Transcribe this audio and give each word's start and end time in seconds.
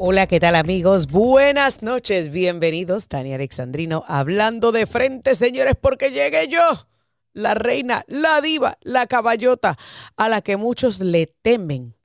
Hola, 0.00 0.28
¿qué 0.28 0.38
tal 0.38 0.54
amigos? 0.54 1.08
Buenas 1.08 1.82
noches, 1.82 2.30
bienvenidos. 2.30 3.08
Tania 3.08 3.34
Alexandrino 3.34 4.04
hablando 4.06 4.70
de 4.70 4.86
frente, 4.86 5.34
señores, 5.34 5.74
porque 5.74 6.12
llegué 6.12 6.46
yo, 6.46 6.60
la 7.32 7.54
reina, 7.54 8.04
la 8.06 8.40
diva, 8.40 8.78
la 8.82 9.08
caballota, 9.08 9.76
a 10.16 10.28
la 10.28 10.40
que 10.40 10.56
muchos 10.56 11.00
le 11.00 11.26
temen 11.42 11.96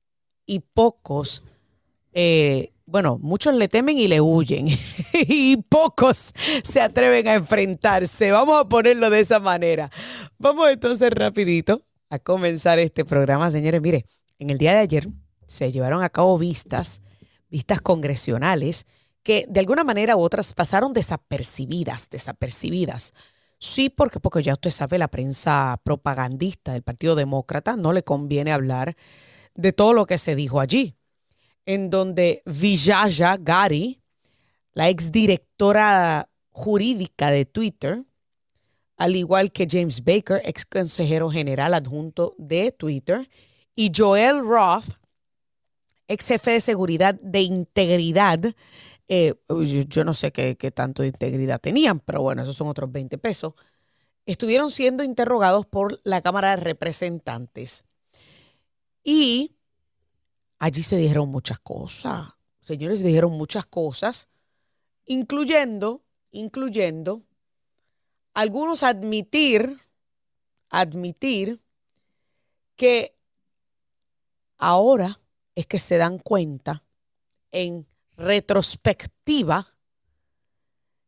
y 0.47 0.61
pocos, 0.61 1.43
eh, 2.13 2.73
bueno, 2.87 3.19
muchos 3.21 3.53
le 3.53 3.67
temen 3.67 3.99
y 3.99 4.07
le 4.07 4.21
huyen 4.21 4.69
y 5.13 5.57
pocos 5.57 6.33
se 6.63 6.81
atreven 6.81 7.27
a 7.27 7.35
enfrentarse. 7.35 8.31
Vamos 8.31 8.59
a 8.59 8.67
ponerlo 8.67 9.11
de 9.11 9.19
esa 9.19 9.39
manera. 9.39 9.91
Vamos 10.39 10.71
entonces 10.71 11.11
rapidito 11.11 11.83
a 12.09 12.17
comenzar 12.17 12.79
este 12.79 13.05
programa, 13.05 13.51
señores. 13.51 13.83
Mire, 13.83 14.07
en 14.39 14.49
el 14.49 14.57
día 14.57 14.71
de 14.71 14.79
ayer 14.79 15.07
se 15.45 15.71
llevaron 15.71 16.01
a 16.01 16.09
cabo 16.09 16.39
vistas 16.39 17.03
vistas 17.53 17.81
congresionales 17.81 18.87
que 19.21 19.45
de 19.47 19.59
alguna 19.59 19.83
manera 19.83 20.17
u 20.17 20.21
otras 20.21 20.53
pasaron 20.53 20.91
desapercibidas, 20.91 22.09
desapercibidas. 22.09 23.13
Sí, 23.59 23.89
porque, 23.89 24.19
porque 24.19 24.41
ya 24.41 24.53
usted 24.53 24.71
sabe, 24.71 24.97
la 24.97 25.07
prensa 25.07 25.79
propagandista 25.83 26.73
del 26.73 26.81
Partido 26.81 27.13
Demócrata 27.13 27.77
no 27.77 27.93
le 27.93 28.03
conviene 28.03 28.51
hablar 28.51 28.97
de 29.53 29.71
todo 29.71 29.93
lo 29.93 30.07
que 30.07 30.17
se 30.17 30.35
dijo 30.35 30.59
allí, 30.59 30.95
en 31.67 31.91
donde 31.91 32.41
Vijaya 32.45 33.37
Gari, 33.39 34.01
la 34.73 34.89
exdirectora 34.89 36.27
jurídica 36.49 37.29
de 37.29 37.45
Twitter, 37.45 38.03
al 38.97 39.15
igual 39.15 39.51
que 39.51 39.67
James 39.69 40.03
Baker, 40.03 40.41
ex 40.43 40.65
consejero 40.65 41.29
general 41.29 41.75
adjunto 41.75 42.33
de 42.39 42.71
Twitter, 42.71 43.29
y 43.75 43.91
Joel 43.95 44.39
Roth, 44.39 44.97
ex 46.13 46.27
jefe 46.27 46.51
de 46.51 46.59
seguridad 46.59 47.15
de 47.15 47.41
integridad. 47.41 48.39
Eh, 49.07 49.35
yo, 49.87 50.03
no 50.03 50.13
sé 50.13 50.31
qué, 50.31 50.55
tanto 50.71 51.01
de 51.01 51.09
integridad 51.09 51.59
tenían, 51.59 51.99
pero 51.99 52.21
bueno, 52.21 52.43
esos 52.43 52.55
son 52.55 52.67
otros 52.67 52.91
20 52.91 53.17
pesos. 53.17 53.53
Estuvieron 54.25 54.71
siendo 54.71 55.03
interrogados 55.03 55.65
por 55.65 55.99
la 56.03 56.21
Cámara 56.21 56.51
de 56.51 56.57
Representantes. 56.57 57.83
Y 59.03 59.55
allí 60.59 60.81
se 60.81 60.95
dijeron 60.95 61.29
muchas 61.29 61.59
cosas. 61.59 62.29
Señores, 62.61 62.99
se 62.99 63.07
dijeron 63.07 63.33
muchas 63.33 63.65
cosas, 63.65 64.29
incluyendo, 65.05 66.01
incluyendo 66.31 67.23
algunos 68.33 68.83
admitir, 68.83 69.79
admitir 70.69 71.61
que 72.75 73.15
ahora 74.57 75.19
es 75.55 75.67
que 75.67 75.79
se 75.79 75.97
dan 75.97 76.19
cuenta 76.19 76.83
en 77.51 77.87
retrospectiva 78.17 79.67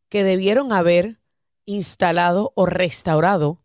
que 0.10 0.24
debieron 0.24 0.72
haber 0.72 1.20
instalado 1.66 2.54
o 2.56 2.66
restaurado 2.66 3.60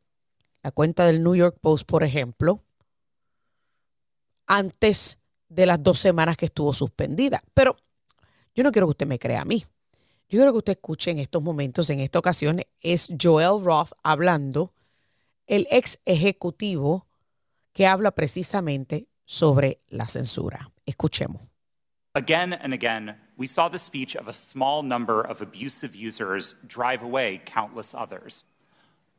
la 0.62 0.70
cuenta 0.70 1.06
del 1.06 1.22
New 1.22 1.34
York 1.34 1.58
Post, 1.60 1.86
por 1.86 2.02
ejemplo, 2.02 2.62
antes 4.46 5.18
de 5.48 5.66
las 5.66 5.82
dos 5.82 5.98
semanas 5.98 6.36
que 6.36 6.46
estuvo 6.46 6.72
suspendida. 6.72 7.42
Pero 7.54 7.76
yo 8.54 8.64
no 8.64 8.72
quiero 8.72 8.86
que 8.86 8.92
usted 8.92 9.06
me 9.06 9.18
crea 9.18 9.42
a 9.42 9.44
mí. 9.44 9.64
Yo 10.28 10.38
quiero 10.38 10.52
que 10.52 10.58
usted 10.58 10.72
escuche 10.72 11.10
en 11.10 11.18
estos 11.18 11.42
momentos, 11.42 11.90
en 11.90 12.00
esta 12.00 12.18
ocasión, 12.18 12.60
es 12.80 13.08
Joel 13.20 13.64
Roth 13.64 13.92
hablando, 14.02 14.72
el 15.46 15.66
ex 15.70 15.98
ejecutivo 16.04 17.06
que 17.72 17.86
habla 17.86 18.12
precisamente 18.12 19.08
sobre 19.24 19.80
la 19.88 20.06
censura. 20.06 20.69
Escuchemos. 20.86 21.40
Again 22.14 22.52
and 22.52 22.74
again, 22.74 23.14
we 23.36 23.46
saw 23.46 23.68
the 23.68 23.78
speech 23.78 24.16
of 24.16 24.26
a 24.26 24.32
small 24.32 24.82
number 24.82 25.20
of 25.20 25.40
abusive 25.40 25.94
users 25.94 26.54
drive 26.66 27.02
away 27.02 27.40
countless 27.44 27.94
others. 27.94 28.44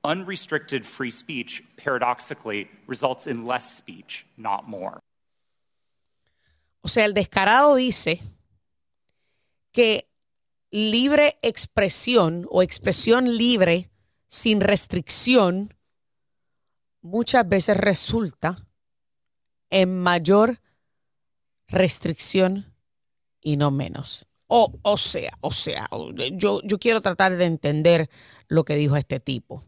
Unrestricted 0.03 0.85
free 0.85 1.11
speech, 1.11 1.63
paradoxically, 1.77 2.69
results 2.88 3.27
in 3.27 3.45
less 3.45 3.72
speech, 3.77 4.25
not 4.35 4.67
more. 4.67 4.99
O 6.83 6.88
sea, 6.88 7.05
el 7.05 7.13
descarado 7.13 7.75
dice 7.75 8.19
que 9.72 10.05
libre 10.72 11.38
expresión 11.43 12.45
o 12.49 12.61
expresión 12.61 13.38
libre 13.38 13.89
sin 14.28 14.59
restricción 14.59 15.73
muchas 17.01 17.47
veces 17.47 17.78
resulta 17.78 18.57
en 19.69 20.01
mayor 20.01 20.59
restricción 21.72 22.74
y 23.42 23.58
no 23.58 23.72
menos. 23.72 24.28
O, 24.48 24.78
o 24.82 24.98
sea, 24.98 25.32
o 25.42 25.52
sea, 25.52 25.90
yo, 26.34 26.62
yo 26.64 26.78
quiero 26.78 27.02
tratar 27.02 27.38
de 27.38 27.46
entender 27.46 28.09
lo 28.48 28.66
que 28.66 28.76
dijo 28.76 28.98
este 28.98 29.20
tipo. 29.20 29.64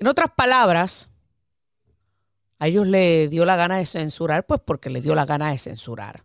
En 0.00 0.08
otras 0.08 0.30
palabras, 0.36 1.10
a 2.58 2.66
ellos 2.66 2.86
le 2.86 3.28
dio 3.28 3.44
la 3.44 3.56
gana 3.56 3.78
de 3.78 3.86
censurar, 3.86 4.46
pues 4.46 4.60
porque 4.64 4.90
le 4.90 5.00
dio 5.00 5.14
la 5.14 5.26
gana 5.26 5.52
de 5.52 5.58
censurar. 5.58 6.24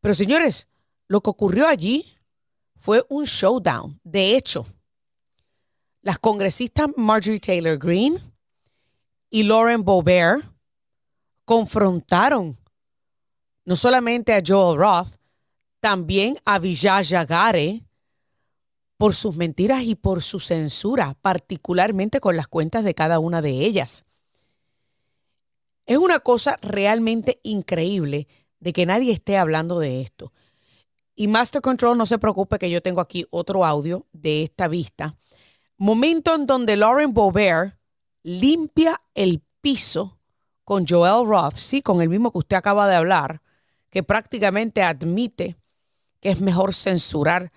Pero 0.00 0.14
señores, 0.14 0.68
lo 1.06 1.20
que 1.20 1.30
ocurrió 1.30 1.68
allí 1.68 2.18
fue 2.76 3.04
un 3.08 3.24
showdown. 3.24 4.00
De 4.02 4.36
hecho, 4.36 4.66
las 6.00 6.18
congresistas 6.18 6.88
Marjorie 6.96 7.38
Taylor 7.38 7.78
Greene 7.78 8.20
y 9.30 9.44
Lauren 9.44 9.84
Boebert 9.84 10.44
confrontaron 11.44 12.58
no 13.64 13.76
solamente 13.76 14.34
a 14.34 14.42
Joel 14.44 14.78
Roth, 14.78 15.16
también 15.80 16.36
a 16.44 16.58
Vijaya 16.58 17.24
Gare 17.24 17.84
por 18.96 19.14
sus 19.14 19.36
mentiras 19.36 19.82
y 19.82 19.96
por 19.96 20.22
su 20.22 20.38
censura, 20.38 21.16
particularmente 21.20 22.20
con 22.20 22.36
las 22.36 22.46
cuentas 22.46 22.84
de 22.84 22.94
cada 22.94 23.18
una 23.18 23.42
de 23.42 23.50
ellas. 23.50 24.04
Es 25.86 25.98
una 25.98 26.20
cosa 26.20 26.56
realmente 26.62 27.40
increíble 27.42 28.28
de 28.60 28.72
que 28.72 28.86
nadie 28.86 29.12
esté 29.12 29.36
hablando 29.36 29.80
de 29.80 30.00
esto. 30.00 30.32
Y 31.16 31.26
Master 31.26 31.60
Control, 31.60 31.98
no 31.98 32.06
se 32.06 32.18
preocupe 32.18 32.58
que 32.58 32.70
yo 32.70 32.80
tengo 32.80 33.00
aquí 33.00 33.26
otro 33.30 33.66
audio 33.66 34.06
de 34.12 34.44
esta 34.44 34.68
vista. 34.68 35.16
Momento 35.76 36.34
en 36.34 36.46
donde 36.46 36.76
Lauren 36.76 37.12
Boebert 37.12 37.76
limpia 38.22 39.02
el 39.14 39.42
piso 39.60 40.18
con 40.64 40.86
Joel 40.86 41.26
Roth, 41.26 41.56
sí, 41.56 41.82
con 41.82 42.00
el 42.00 42.08
mismo 42.08 42.30
que 42.30 42.38
usted 42.38 42.56
acaba 42.56 42.88
de 42.88 42.94
hablar, 42.94 43.41
que 43.92 44.02
prácticamente 44.02 44.82
admite 44.82 45.56
que 46.20 46.30
es 46.30 46.40
mejor 46.40 46.74
censurar 46.74 47.52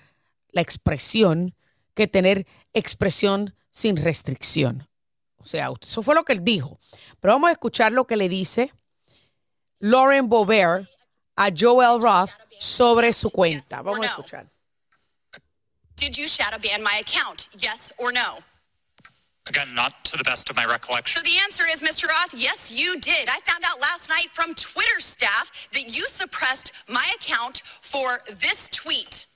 la 0.50 0.62
expresión 0.62 1.56
que 1.96 2.08
tener 2.08 2.46
expresión 2.74 3.56
sin 3.72 3.96
restricción. 3.96 4.88
O 5.38 5.48
sea, 5.48 5.70
eso 5.82 6.04
fue 6.04 6.14
lo 6.14 6.26
que 6.26 6.34
él 6.34 6.44
dijo. 6.44 6.78
Pero 7.22 7.34
vamos 7.34 7.50
a 7.50 7.54
escuchar 7.54 7.92
lo 7.92 8.06
que 8.06 8.18
le 8.18 8.30
dice 8.30 8.74
Lauren 9.80 10.28
Boebert 10.28 10.90
a 11.36 11.50
Joel 11.56 12.02
Roth 12.02 12.30
sobre 12.60 13.14
su 13.14 13.32
cuenta. 13.32 13.82
Vamos 13.82 14.06
a 14.06 14.10
escuchar. 14.10 14.48
Did 15.96 16.18
you 16.18 16.28
shadow 16.28 16.60
ban 16.60 16.84
my 16.84 17.00
account? 17.00 17.48
Yes 17.58 17.94
or 17.98 18.12
no? 18.12 18.40
Again, 19.48 19.76
not 19.76 20.04
to 20.06 20.18
the 20.18 20.24
best 20.24 20.50
of 20.50 20.56
my 20.56 20.66
recollection. 20.66 21.24
So 21.24 21.30
the 21.30 21.38
answer 21.44 21.64
is, 21.70 21.84
Mr. 21.84 22.10
Roth, 22.10 22.34
yes, 22.36 22.72
you 22.72 23.00
did. 23.00 23.30
I 23.30 23.40
found 23.42 23.64
out 23.64 23.80
last 23.80 24.10
night 24.10 24.30
from 24.32 24.56
Twitter 24.56 25.00
staff 25.00 25.70
that 25.74 25.84
you 25.84 26.04
suppressed 26.08 26.74
my 26.90 27.06
account 27.16 27.62
for 27.64 28.22
this 28.28 28.70
tweet. 28.70 29.28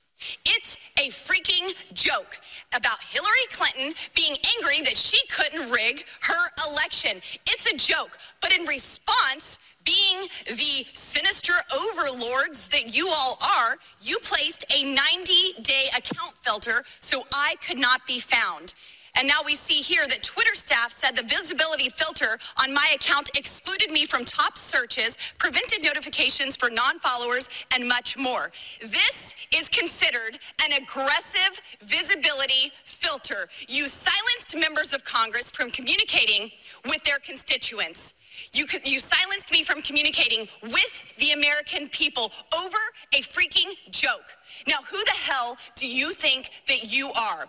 It's 0.46 0.78
a 0.98 1.10
freaking 1.10 1.74
joke 1.94 2.40
about 2.76 2.98
Hillary 3.02 3.48
Clinton 3.52 3.94
being 4.16 4.36
angry 4.58 4.82
that 4.82 4.98
she 4.98 5.20
couldn't 5.28 5.72
rig 5.72 6.04
her 6.22 6.50
election. 6.72 7.18
It's 7.48 7.72
a 7.72 7.78
joke. 7.78 8.18
But 8.42 8.58
in 8.58 8.66
response, 8.66 9.60
being 9.86 10.28
the 10.46 10.86
sinister 10.94 11.54
overlords 11.72 12.68
that 12.70 12.96
you 12.96 13.08
all 13.16 13.38
are, 13.60 13.78
you 14.02 14.18
placed 14.24 14.66
a 14.76 14.94
90 14.94 15.62
day 15.62 15.86
account 15.98 16.34
filter 16.42 16.84
so 17.00 17.24
I 17.34 17.56
could 17.66 17.78
not 17.78 18.06
be 18.06 18.20
found. 18.20 18.74
And 19.20 19.28
now 19.28 19.42
we 19.46 19.56
see 19.56 19.82
here 19.82 20.08
that 20.08 20.24
Twitter 20.24 20.56
staff 20.56 20.94
said 20.94 21.14
the 21.14 21.24
visibility 21.24 21.90
filter 21.90 22.40
on 22.64 22.74
my 22.74 22.90
account 22.96 23.30
excluded 23.38 23.92
me 23.92 24.06
from 24.06 24.24
top 24.24 24.58
searches, 24.58 25.18
prevented 25.38 25.84
notifications 25.84 26.56
for 26.56 26.70
non 26.70 27.00
followers, 27.00 27.66
and 27.76 27.86
much 27.86 28.18
more. 28.18 28.50
This 28.80 29.36
is 29.54 29.68
considered 29.68 30.40
an 30.64 30.82
aggressive 30.82 31.60
visibility 31.82 32.72
filter. 32.86 33.50
You 33.68 33.90
silenced 33.90 34.56
members 34.58 34.94
of 34.94 35.04
Congress 35.04 35.52
from 35.52 35.70
communicating 35.70 36.52
with 36.86 37.04
their 37.04 37.20
constituents. 37.20 38.14
You, 38.54 38.68
you 38.86 39.00
silenced 39.00 39.52
me 39.52 39.64
from 39.64 39.82
communicating 39.82 40.48
with 40.64 41.18
the 41.18 41.32
American 41.32 41.90
people 41.90 42.32
over 42.58 42.78
a 43.14 43.20
freaking 43.20 43.74
joke. 43.92 44.38
Now, 44.66 44.78
who 44.90 44.98
the 45.04 45.12
hell 45.12 45.58
do 45.76 45.90
you 45.90 46.14
think 46.14 46.50
that 46.70 46.94
you 46.94 47.12
are? 47.12 47.48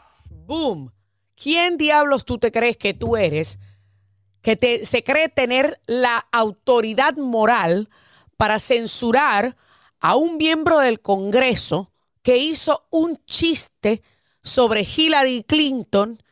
Boom. 0.48 0.90
¿Quién 1.42 1.78
diablos 1.78 2.26
tú 2.26 2.36
te 2.36 2.52
crees 2.52 2.76
que 2.76 2.92
tú 2.92 3.16
eres? 3.16 3.58
Que 4.42 4.56
te, 4.56 4.84
se 4.84 5.02
cree 5.02 5.30
tener 5.30 5.80
la 5.86 6.18
autoridad 6.32 7.16
moral 7.16 7.88
para 8.36 8.58
censurar 8.58 9.56
a 10.00 10.16
un 10.16 10.36
miembro 10.36 10.80
del 10.80 11.00
Congreso 11.00 11.92
que 12.22 12.36
hizo 12.36 12.86
un 12.90 13.24
chiste 13.24 14.02
sobre 14.42 14.82
Hillary 14.82 15.42
Clinton 15.44 16.22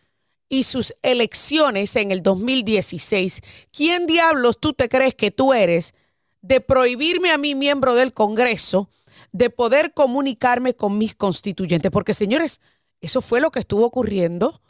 y 0.51 0.65
sus 0.65 0.95
elecciones 1.01 1.97
en 1.97 2.11
el 2.11 2.23
2016. 2.23 3.41
¿Quién 3.71 4.07
diablos 4.07 4.59
tú 4.61 4.75
te 4.75 4.91
crees 4.91 5.15
que 5.15 5.31
tú 5.31 5.55
eres 5.55 5.95
de 6.43 6.61
prohibirme 6.61 7.31
a 7.31 7.39
mí, 7.39 7.55
miembro 7.55 7.95
del 7.95 8.13
Congreso, 8.13 8.91
de 9.33 9.49
poder 9.49 9.95
comunicarme 9.95 10.75
con 10.75 10.99
mis 10.99 11.15
constituyentes? 11.15 11.91
Porque, 11.91 12.13
señores, 12.13 12.61
eso 13.01 13.23
fue 13.23 13.41
lo 13.41 13.51
que 13.51 13.61
estuvo 13.61 13.87
ocurriendo 13.87 14.61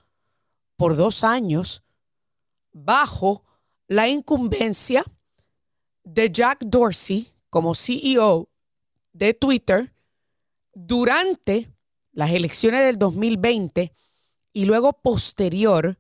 por 0.79 0.97
dos 0.97 1.25
años 1.25 1.83
bajo 2.73 3.45
la 3.89 4.09
incumbencia 4.09 5.05
de 6.05 6.31
Jack 6.31 6.61
Dorsey 6.65 7.29
como 7.51 7.75
CEO 7.75 8.49
de 9.13 9.35
Twitter 9.35 9.93
durante 10.73 11.71
las 12.13 12.31
elecciones 12.31 12.83
del 12.83 12.97
2020 12.97 13.93
y 14.53 14.65
luego 14.67 14.93
posterior 14.93 15.99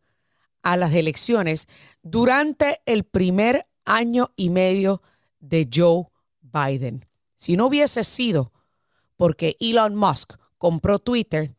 a 0.62 0.76
las 0.76 0.94
elecciones 0.94 1.66
durante 2.02 2.80
el 2.86 3.02
primer 3.02 3.66
año 3.84 4.30
y 4.36 4.50
medio 4.50 5.02
de 5.40 5.68
Joe 5.72 6.06
Biden. 6.40 7.04
Si 7.34 7.56
no 7.56 7.66
hubiese 7.66 8.04
sido 8.04 8.52
porque 9.16 9.56
Elon 9.58 9.96
Musk 9.96 10.34
compró 10.56 11.00
Twitter, 11.00 11.56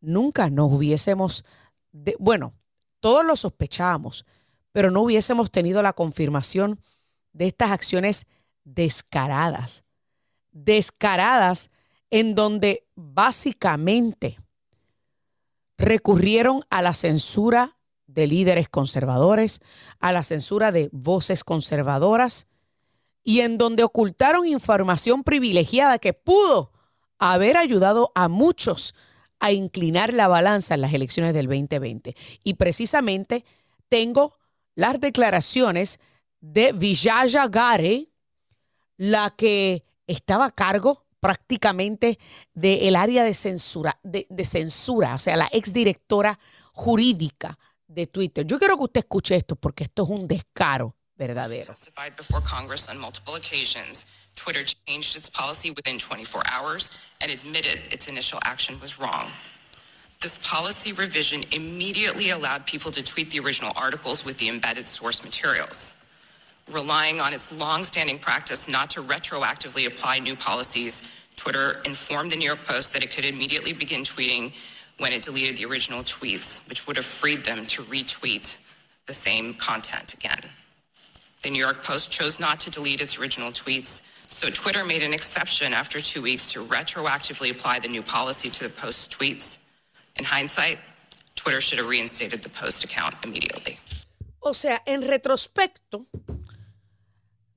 nunca 0.00 0.48
nos 0.48 0.72
hubiésemos, 0.72 1.44
bueno, 2.18 2.54
todos 3.02 3.26
lo 3.26 3.34
sospechábamos, 3.34 4.24
pero 4.70 4.92
no 4.92 5.02
hubiésemos 5.02 5.50
tenido 5.50 5.82
la 5.82 5.92
confirmación 5.92 6.80
de 7.32 7.48
estas 7.48 7.72
acciones 7.72 8.26
descaradas, 8.62 9.82
descaradas 10.52 11.68
en 12.10 12.36
donde 12.36 12.86
básicamente 12.94 14.38
recurrieron 15.76 16.62
a 16.70 16.80
la 16.80 16.94
censura 16.94 17.76
de 18.06 18.28
líderes 18.28 18.68
conservadores, 18.68 19.60
a 19.98 20.12
la 20.12 20.22
censura 20.22 20.70
de 20.70 20.88
voces 20.92 21.42
conservadoras 21.42 22.46
y 23.24 23.40
en 23.40 23.58
donde 23.58 23.82
ocultaron 23.82 24.46
información 24.46 25.24
privilegiada 25.24 25.98
que 25.98 26.12
pudo 26.12 26.70
haber 27.18 27.56
ayudado 27.56 28.12
a 28.14 28.28
muchos 28.28 28.94
a 29.42 29.50
inclinar 29.50 30.14
la 30.14 30.28
balanza 30.28 30.74
en 30.74 30.80
las 30.80 30.94
elecciones 30.94 31.34
del 31.34 31.46
2020. 31.46 32.16
Y 32.44 32.54
precisamente 32.54 33.44
tengo 33.88 34.38
las 34.76 35.00
declaraciones 35.00 35.98
de 36.40 36.72
Vijaya 36.72 37.48
Gare, 37.48 38.08
la 38.96 39.34
que 39.36 39.84
estaba 40.06 40.46
a 40.46 40.50
cargo 40.52 41.04
prácticamente 41.18 42.18
del 42.54 42.96
área 42.96 43.24
de 43.24 43.34
censura, 43.34 43.98
de, 44.02 44.26
de, 44.30 44.44
censura, 44.44 45.16
o 45.16 45.18
sea, 45.18 45.36
la 45.36 45.48
exdirectora 45.52 46.38
jurídica 46.72 47.58
de 47.86 48.06
Twitter. 48.06 48.46
Yo 48.46 48.58
quiero 48.58 48.76
que 48.76 48.84
usted 48.84 49.00
escuche 49.00 49.36
esto 49.36 49.56
porque 49.56 49.84
esto 49.84 50.04
es 50.04 50.08
un 50.08 50.26
descaro 50.28 50.96
verdadero. 51.16 51.72
Twitter 54.36 54.64
changed 54.86 55.16
its 55.16 55.28
policy 55.28 55.70
within 55.70 55.98
24 55.98 56.42
hours 56.50 56.98
and 57.20 57.30
admitted 57.30 57.80
its 57.92 58.08
initial 58.08 58.38
action 58.44 58.78
was 58.80 58.98
wrong. 58.98 59.26
This 60.20 60.48
policy 60.48 60.92
revision 60.92 61.42
immediately 61.52 62.30
allowed 62.30 62.64
people 62.66 62.90
to 62.92 63.02
tweet 63.02 63.30
the 63.30 63.40
original 63.40 63.72
articles 63.76 64.24
with 64.24 64.38
the 64.38 64.48
embedded 64.48 64.86
source 64.86 65.24
materials. 65.24 66.04
Relying 66.70 67.20
on 67.20 67.34
its 67.34 67.58
long-standing 67.58 68.20
practice 68.20 68.68
not 68.68 68.88
to 68.90 69.00
retroactively 69.00 69.86
apply 69.86 70.20
new 70.20 70.36
policies, 70.36 71.10
Twitter 71.36 71.80
informed 71.84 72.30
the 72.30 72.36
New 72.36 72.46
York 72.46 72.64
Post 72.64 72.92
that 72.92 73.02
it 73.02 73.10
could 73.10 73.24
immediately 73.24 73.72
begin 73.72 74.02
tweeting 74.02 74.52
when 74.98 75.12
it 75.12 75.22
deleted 75.22 75.56
the 75.56 75.64
original 75.64 76.02
tweets, 76.04 76.68
which 76.68 76.86
would 76.86 76.96
have 76.96 77.04
freed 77.04 77.40
them 77.40 77.66
to 77.66 77.82
retweet 77.82 78.64
the 79.06 79.14
same 79.14 79.54
content 79.54 80.14
again. 80.14 80.38
The 81.42 81.50
New 81.50 81.58
York 81.58 81.82
Post 81.82 82.12
chose 82.12 82.38
not 82.38 82.60
to 82.60 82.70
delete 82.70 83.00
its 83.00 83.18
original 83.18 83.50
tweets, 83.50 84.06
so 84.32 84.48
Twitter 84.50 84.84
made 84.84 85.02
an 85.02 85.12
exception 85.12 85.74
after 85.74 86.00
two 86.00 86.22
weeks 86.22 86.52
to 86.52 86.60
retroactively 86.60 87.50
apply 87.50 87.78
the 87.80 87.88
new 87.88 88.02
policy 88.02 88.50
to 88.50 88.64
the 88.64 88.70
Post's 88.70 89.06
tweets. 89.08 89.60
In 90.18 90.24
hindsight, 90.24 90.78
Twitter 91.36 91.60
should 91.60 91.78
have 91.78 91.88
reinstated 91.88 92.42
the 92.42 92.48
Post 92.48 92.84
account 92.84 93.14
immediately. 93.24 93.78
O 94.40 94.54
sea, 94.54 94.82
en 94.86 95.02
retrospecto, 95.02 96.06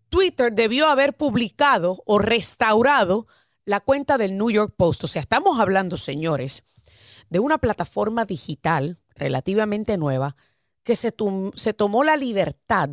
Twitter 0.09 0.51
debió 0.53 0.87
haber 0.87 1.13
publicado 1.13 2.03
o 2.05 2.19
restaurado 2.19 3.27
la 3.65 3.79
cuenta 3.79 4.17
del 4.17 4.37
New 4.37 4.51
York 4.51 4.75
Post. 4.77 5.05
O 5.05 5.07
sea, 5.07 5.21
estamos 5.21 5.59
hablando, 5.59 5.97
señores, 5.97 6.63
de 7.29 7.39
una 7.39 7.57
plataforma 7.57 8.25
digital 8.25 8.99
relativamente 9.15 9.97
nueva 9.97 10.35
que 10.83 10.95
se, 10.95 11.13
se 11.55 11.73
tomó 11.73 12.03
la 12.03 12.17
libertad 12.17 12.89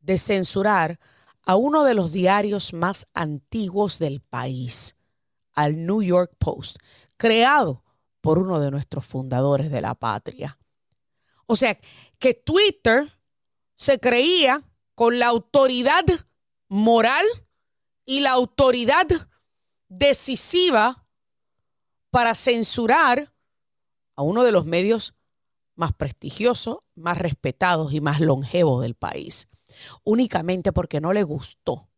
de 0.00 0.18
censurar 0.18 0.98
a 1.50 1.56
uno 1.56 1.82
de 1.82 1.94
los 1.94 2.12
diarios 2.12 2.72
más 2.72 3.08
antiguos 3.12 3.98
del 3.98 4.20
país, 4.20 4.94
al 5.52 5.84
New 5.84 6.00
York 6.00 6.32
Post, 6.38 6.76
creado 7.16 7.82
por 8.20 8.38
uno 8.38 8.60
de 8.60 8.70
nuestros 8.70 9.04
fundadores 9.04 9.68
de 9.68 9.80
la 9.80 9.96
patria. 9.96 10.60
O 11.46 11.56
sea, 11.56 11.76
que 12.20 12.34
Twitter 12.34 13.18
se 13.74 13.98
creía 13.98 14.62
con 14.94 15.18
la 15.18 15.26
autoridad 15.26 16.04
moral 16.68 17.26
y 18.04 18.20
la 18.20 18.30
autoridad 18.30 19.08
decisiva 19.88 21.04
para 22.10 22.36
censurar 22.36 23.34
a 24.14 24.22
uno 24.22 24.44
de 24.44 24.52
los 24.52 24.66
medios 24.66 25.16
más 25.74 25.92
prestigiosos, 25.94 26.78
más 26.94 27.18
respetados 27.18 27.92
y 27.92 28.00
más 28.00 28.20
longevos 28.20 28.82
del 28.82 28.94
país, 28.94 29.48
únicamente 30.04 30.72
porque 30.72 31.00
no 31.00 31.12
le 31.12 31.22
gustó 31.22 31.88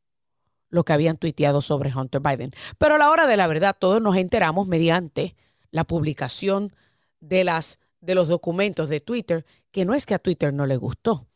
lo 0.69 0.85
que 0.85 0.93
habían 0.95 1.19
tuiteado 1.19 1.61
sobre 1.61 1.95
Hunter 1.95 2.21
Biden. 2.21 2.53
Pero 2.79 2.95
a 2.95 2.99
la 2.99 3.11
hora 3.11 3.27
de 3.27 3.37
la 3.37 3.47
verdad, 3.47 3.77
todos 3.79 4.01
nos 4.01 4.17
enteramos 4.17 4.67
mediante 4.67 5.37
la 5.71 5.85
publicación 5.85 6.73
de, 7.21 7.45
las, 7.45 7.79
de 8.01 8.15
los 8.15 8.29
documentos 8.29 8.89
de 8.89 9.01
Twitter, 9.01 9.45
que 9.71 9.85
no 9.85 9.95
es 9.95 10.07
que 10.07 10.15
a 10.15 10.19
Twitter 10.19 10.53
no 10.53 10.67
le 10.67 10.77
gustó, 10.77 11.29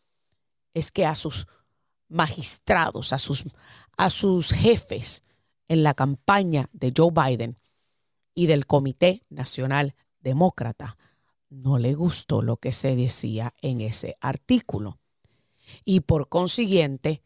es 0.75 0.91
que 0.91 1.05
a 1.05 1.15
sus 1.15 1.47
magistrados, 2.09 3.13
a 3.13 3.19
sus, 3.19 3.45
a 3.97 4.11
sus 4.11 4.53
jefes 4.53 5.23
en 5.69 5.83
la 5.83 5.95
campaña 5.95 6.69
de 6.73 6.93
Joe 6.97 7.11
Biden 7.13 7.59
y 8.35 8.47
del 8.47 8.67
Comité 8.67 9.25
Nacional 9.29 9.95
Demócrata, 10.21 10.97
no 11.49 11.79
le 11.79 11.95
gustó 11.95 12.43
lo 12.43 12.57
que 12.57 12.73
se 12.73 12.97
decía 12.97 13.55
en 13.61 13.81
ese 13.81 14.17
artículo. 14.21 14.99
Y 15.85 16.01
por 16.01 16.29
consiguiente, 16.29 17.23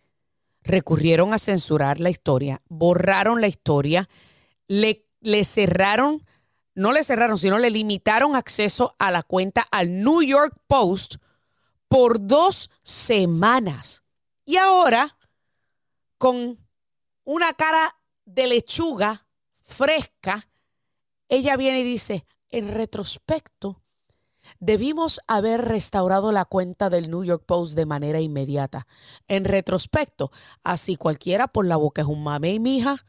recurrieron 0.63 1.33
a 1.33 1.39
censurar 1.39 2.01
la 2.01 2.11
historia, 2.11 2.63
borraron 2.69 3.41
la 3.41 3.49
historia, 3.49 4.09
le, 4.69 5.07
le 5.21 5.45
cerraron, 5.45 6.25
no 6.75 6.93
le 6.93 7.05
cerraron, 7.05 7.39
sino 7.39 7.59
le 7.59 7.71
limitaron 7.71 8.37
acceso 8.37 8.95
a 8.99 9.11
la 9.11 9.23
cuenta 9.23 9.67
al 9.71 10.03
New 10.03 10.23
York 10.23 10.55
Post 10.67 11.17
por 11.89 12.27
dos 12.27 12.71
semanas. 12.83 14.03
Y 14.45 14.57
ahora, 14.57 15.17
con 16.19 16.59
una 17.25 17.53
cara 17.55 17.97
de 18.25 18.47
lechuga 18.47 19.27
fresca, 19.63 20.49
ella 21.29 21.57
viene 21.57 21.81
y 21.81 21.85
dice, 21.85 22.27
en 22.51 22.75
retrospecto, 22.75 23.83
debimos 24.59 25.21
haber 25.27 25.63
restaurado 25.63 26.33
la 26.33 26.45
cuenta 26.45 26.91
del 26.91 27.11
New 27.11 27.25
York 27.25 27.45
Post 27.47 27.75
de 27.75 27.87
manera 27.87 28.21
inmediata. 28.21 28.87
En 29.29 29.45
retrospecto, 29.45 30.31
así 30.65 30.97
cualquiera 30.97 31.49
por 31.49 31.67
la 31.67 31.77
boca 31.77 32.03
es 32.03 32.09
un 32.09 32.23
mame 32.23 32.53
y 32.53 32.61
mija. 32.61 33.05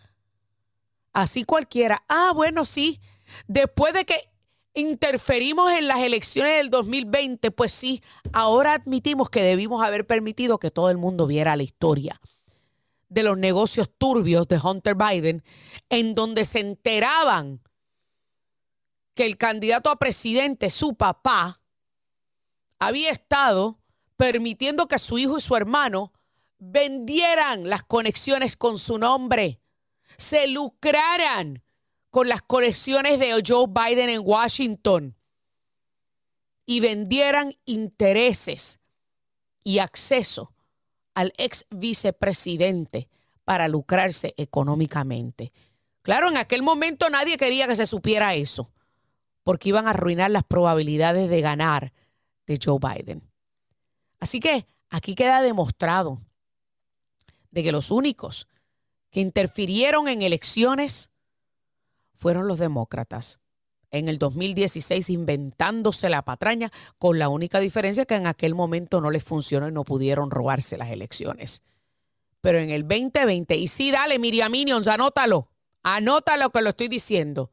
Así 1.14 1.44
cualquiera. 1.44 2.04
Ah, 2.08 2.32
bueno, 2.34 2.66
sí. 2.66 3.02
Después 3.48 3.94
de 3.94 4.06
que 4.06 4.30
interferimos 4.74 5.72
en 5.72 5.88
las 5.88 6.00
elecciones 6.00 6.58
del 6.58 6.70
2020, 6.70 7.52
pues 7.52 7.72
sí, 7.72 8.02
ahora 8.32 8.74
admitimos 8.74 9.30
que 9.30 9.42
debimos 9.42 9.84
haber 9.84 10.08
permitido 10.08 10.60
que 10.60 10.72
todo 10.72 10.90
el 10.90 10.98
mundo 10.98 11.28
viera 11.28 11.56
la 11.56 11.64
historia 11.64 12.20
de 13.10 13.24
los 13.24 13.38
negocios 13.38 13.90
turbios 13.98 14.48
de 14.48 14.58
Hunter 14.58 14.96
Biden, 14.96 15.44
en 15.90 16.14
donde 16.14 16.46
se 16.46 16.60
enteraban 16.60 17.60
que 19.22 19.28
el 19.28 19.38
candidato 19.38 19.92
a 19.92 20.00
presidente, 20.00 20.72
su 20.72 20.96
papá, 20.96 21.62
había 22.80 23.12
estado 23.12 23.78
permitiendo 24.18 24.88
que 24.88 24.98
su 24.98 25.20
hijo 25.20 25.38
y 25.38 25.42
su 25.42 25.56
hermano 25.56 26.12
vendieran 26.58 27.70
las 27.70 27.84
conexiones 27.84 28.58
con 28.58 28.80
su 28.80 28.98
nombre, 28.98 29.60
se 30.18 30.48
lucraran 30.48 31.62
con 32.10 32.30
las 32.30 32.42
conexiones 32.42 33.20
de 33.20 33.44
Joe 33.48 33.68
Biden 33.70 34.10
en 34.10 34.22
Washington 34.24 35.16
y 36.66 36.80
vendieran 36.80 37.54
intereses 37.66 38.80
y 39.64 39.78
acceso 39.78 40.52
al 41.14 41.32
ex 41.38 41.68
vicepresidente 41.70 43.08
para 43.46 43.68
lucrarse 43.68 44.34
económicamente. 44.38 45.54
Claro, 46.02 46.28
en 46.28 46.38
aquel 46.38 46.64
momento 46.64 47.08
nadie 47.12 47.38
quería 47.38 47.68
que 47.68 47.76
se 47.76 47.86
supiera 47.86 48.34
eso, 48.34 48.72
porque 49.44 49.70
iban 49.70 49.88
a 49.88 49.92
arruinar 49.92 50.32
las 50.32 50.44
probabilidades 50.44 51.30
de 51.30 51.42
ganar 51.42 51.94
de 52.48 52.60
Joe 52.64 52.80
Biden. 52.80 53.24
Así 54.20 54.40
que 54.40 54.68
aquí 54.90 55.16
queda 55.16 55.42
demostrado 55.42 56.22
de 57.50 57.64
que 57.64 57.72
los 57.72 57.92
únicos 57.92 58.48
que 59.10 59.20
interfirieron 59.20 60.08
en 60.08 60.22
elecciones 60.22 61.12
fueron 62.16 62.48
los 62.48 62.60
demócratas. 62.60 63.40
En 63.90 64.08
el 64.08 64.20
2016 64.20 65.10
inventándose 65.10 66.10
la 66.10 66.22
patraña, 66.22 66.72
con 66.98 67.20
la 67.20 67.28
única 67.28 67.60
diferencia 67.60 68.06
que 68.06 68.16
en 68.16 68.26
aquel 68.26 68.56
momento 68.56 69.02
no 69.02 69.12
les 69.12 69.24
funcionó 69.24 69.68
y 69.68 69.72
no 69.72 69.84
pudieron 69.84 70.32
robarse 70.32 70.78
las 70.78 70.92
elecciones. 70.92 71.62
Pero 72.40 72.60
en 72.60 72.70
el 72.70 72.88
2020, 72.88 73.56
y 73.58 73.68
sí, 73.68 73.92
dale, 73.92 74.18
Miriam 74.18 74.52
Minions, 74.52 74.88
anótalo, 74.88 75.50
anótalo 75.84 76.52
que 76.52 76.62
lo 76.62 76.70
estoy 76.70 76.88
diciendo. 76.88 77.52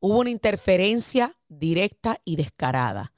Hubo 0.00 0.18
una 0.20 0.30
interferencia 0.30 1.36
directa 1.48 2.20
y 2.24 2.36
descarada 2.36 3.12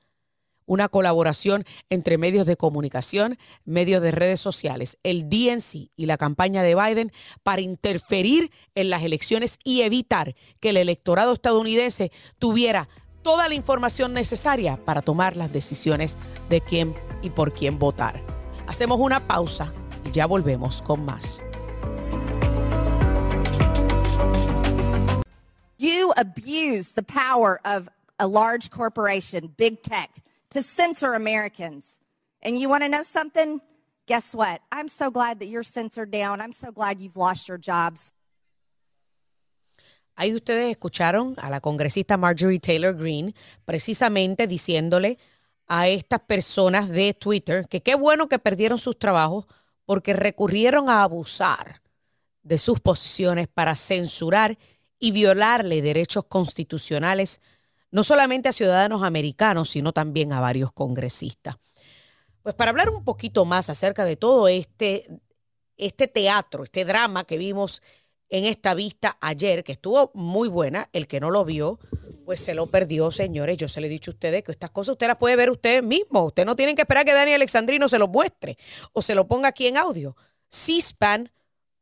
una 0.70 0.88
colaboración 0.88 1.64
entre 1.88 2.16
medios 2.16 2.46
de 2.46 2.56
comunicación, 2.56 3.37
medios 3.64 4.00
de 4.02 4.12
redes 4.12 4.38
sociales, 4.38 4.99
el 5.02 5.28
DNC 5.28 5.90
y 5.96 6.06
la 6.06 6.16
campaña 6.16 6.62
de 6.62 6.76
Biden 6.76 7.12
para 7.42 7.60
interferir 7.60 8.52
en 8.76 8.88
las 8.88 9.02
elecciones 9.02 9.58
y 9.64 9.82
evitar 9.82 10.37
que 10.60 10.68
el 10.68 10.76
electorado 10.76 11.32
estadounidense 11.32 12.12
tuviera 12.38 12.88
toda 13.22 13.49
la 13.49 13.56
información 13.56 14.14
necesaria 14.14 14.76
para 14.84 15.02
tomar 15.02 15.37
las 15.37 15.52
decisiones 15.52 16.18
de 16.49 16.60
quién 16.60 16.94
y 17.20 17.30
por 17.30 17.52
quién 17.52 17.76
votar. 17.80 18.22
Hacemos 18.68 19.00
una 19.00 19.26
pausa 19.26 19.72
y 20.04 20.12
ya 20.12 20.26
volvemos 20.26 20.82
con 20.82 21.04
más. 21.04 21.42
You 25.80 26.12
abuse 26.18 26.92
the 26.92 27.02
power 27.02 27.58
of 27.64 27.88
a 28.18 28.26
large 28.26 28.70
corporation, 28.70 29.54
big 29.56 29.80
tech. 29.80 30.10
to 30.50 30.62
censor 30.62 31.14
Americans. 31.14 31.84
And 32.42 32.58
you 32.58 32.68
want 32.68 32.82
to 32.82 32.88
know 32.88 33.02
something? 33.02 33.60
Guess 34.06 34.34
what? 34.34 34.60
I'm 34.72 34.88
so 34.88 35.10
glad 35.10 35.38
that 35.38 35.46
you're 35.46 35.64
censored 35.64 36.10
down. 36.10 36.40
I'm 36.40 36.52
so 36.52 36.72
glad 36.72 37.00
you've 37.00 37.16
lost 37.16 37.49
your 37.49 37.58
jobs. 37.58 38.12
Ahí 40.16 40.34
ustedes 40.34 40.70
escucharon 40.70 41.34
a 41.38 41.49
la 41.49 41.60
congresista 41.60 42.18
Marjorie 42.18 42.58
Taylor 42.58 42.94
Greene 42.94 43.32
precisamente 43.64 44.46
diciéndole 44.46 45.18
a 45.66 45.88
estas 45.88 46.20
personas 46.20 46.90
de 46.90 47.14
Twitter 47.14 47.66
que 47.68 47.80
qué 47.80 47.94
bueno 47.94 48.28
que 48.28 48.38
perdieron 48.38 48.76
sus 48.76 48.99
trabajos 48.99 49.46
porque 49.87 50.12
recurrieron 50.12 50.90
a 50.90 51.04
abusar 51.04 51.80
de 52.42 52.58
sus 52.58 52.80
posiciones 52.80 53.46
para 53.49 53.76
censurar 53.76 54.58
y 55.00 55.11
violarle 55.11 55.83
derechos 55.83 56.26
constitucionales 56.26 57.40
no 57.90 58.04
solamente 58.04 58.49
a 58.49 58.52
ciudadanos 58.52 59.02
americanos, 59.02 59.71
sino 59.71 59.92
también 59.92 60.33
a 60.33 60.40
varios 60.40 60.73
congresistas. 60.73 61.57
Pues 62.42 62.54
para 62.54 62.71
hablar 62.71 62.90
un 62.90 63.02
poquito 63.04 63.45
más 63.45 63.69
acerca 63.69 64.04
de 64.04 64.16
todo 64.16 64.47
este, 64.47 65.07
este 65.76 66.07
teatro, 66.07 66.62
este 66.62 66.85
drama 66.85 67.25
que 67.25 67.37
vimos 67.37 67.83
en 68.28 68.45
esta 68.45 68.75
vista 68.75 69.19
ayer, 69.21 69.64
que 69.64 69.73
estuvo 69.73 70.12
muy 70.14 70.49
buena, 70.49 70.88
el 70.92 71.09
que 71.09 71.19
no 71.19 71.30
lo 71.30 71.45
vio, 71.45 71.80
pues 72.25 72.40
se 72.40 72.54
lo 72.54 72.69
perdió, 72.69 73.11
señores. 73.11 73.57
Yo 73.57 73.66
se 73.66 73.80
le 73.80 73.88
he 73.88 73.90
dicho 73.90 74.12
a 74.12 74.14
ustedes 74.14 74.45
que 74.45 74.52
estas 74.52 74.71
cosas 74.71 74.92
usted 74.92 75.09
las 75.09 75.16
puede 75.16 75.35
ver 75.35 75.50
usted 75.50 75.83
mismo. 75.83 76.25
Usted 76.25 76.45
no 76.45 76.54
tienen 76.54 76.76
que 76.76 76.83
esperar 76.83 77.04
que 77.04 77.12
Dani 77.12 77.33
Alexandrino 77.33 77.88
se 77.88 77.99
lo 77.99 78.07
muestre 78.07 78.57
o 78.92 79.02
se 79.02 79.16
lo 79.16 79.26
ponga 79.26 79.49
aquí 79.49 79.66
en 79.66 79.76
audio. 79.76 80.16
C-SPAN 80.49 81.33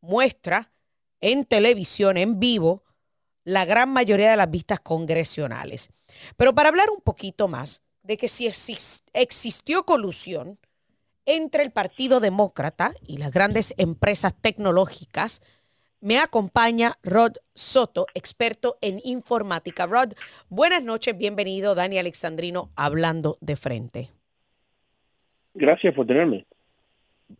muestra 0.00 0.72
en 1.20 1.44
televisión, 1.44 2.16
en 2.16 2.40
vivo, 2.40 2.82
la 3.48 3.64
gran 3.64 3.90
mayoría 3.90 4.30
de 4.30 4.36
las 4.36 4.50
vistas 4.50 4.78
congresionales. 4.78 5.88
Pero 6.36 6.54
para 6.54 6.68
hablar 6.68 6.90
un 6.90 7.00
poquito 7.00 7.48
más 7.48 7.82
de 8.02 8.18
que 8.18 8.28
si 8.28 8.46
existió 8.46 9.84
colusión 9.84 10.58
entre 11.24 11.62
el 11.62 11.70
Partido 11.70 12.20
Demócrata 12.20 12.92
y 13.06 13.16
las 13.16 13.30
grandes 13.30 13.72
empresas 13.78 14.34
tecnológicas, 14.38 15.40
me 16.02 16.18
acompaña 16.18 16.98
Rod 17.02 17.36
Soto, 17.54 18.06
experto 18.14 18.76
en 18.82 19.00
informática. 19.02 19.86
Rod, 19.86 20.12
buenas 20.50 20.82
noches, 20.82 21.16
bienvenido. 21.16 21.74
Dani 21.74 21.98
Alexandrino 21.98 22.70
hablando 22.76 23.38
de 23.40 23.56
frente. 23.56 24.08
Gracias 25.54 25.94
por 25.94 26.06
tenerme 26.06 26.46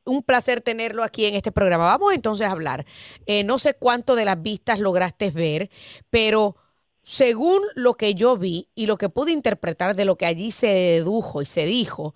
un 0.05 0.23
placer 0.23 0.61
tenerlo 0.61 1.05
aquí 1.05 1.25
en 1.27 1.35
este 1.35 1.53
programa. 1.53 1.85
Vamos 1.85 2.15
entonces 2.15 2.47
a 2.47 2.51
hablar. 2.51 2.87
Eh, 3.27 3.45
no 3.45 3.59
sé 3.59 3.75
cuánto 3.75 4.15
de 4.15 4.25
las 4.25 4.41
vistas 4.41 4.81
lograste 4.81 5.31
ver, 5.31 5.71
pero 6.11 6.57
según 7.03 7.63
lo 7.75 7.95
que 7.95 8.15
yo 8.15 8.37
vi 8.37 8.69
y 8.75 8.87
lo 8.87 8.99
que 8.99 9.09
pude 9.09 9.33
interpretar 9.33 9.97
de 9.97 10.05
lo 10.05 10.17
que 10.17 10.27
allí 10.27 10.51
se 10.51 10.67
dedujo 10.67 11.43
y 11.43 11.47
se 11.47 11.65
dijo, 11.65 12.15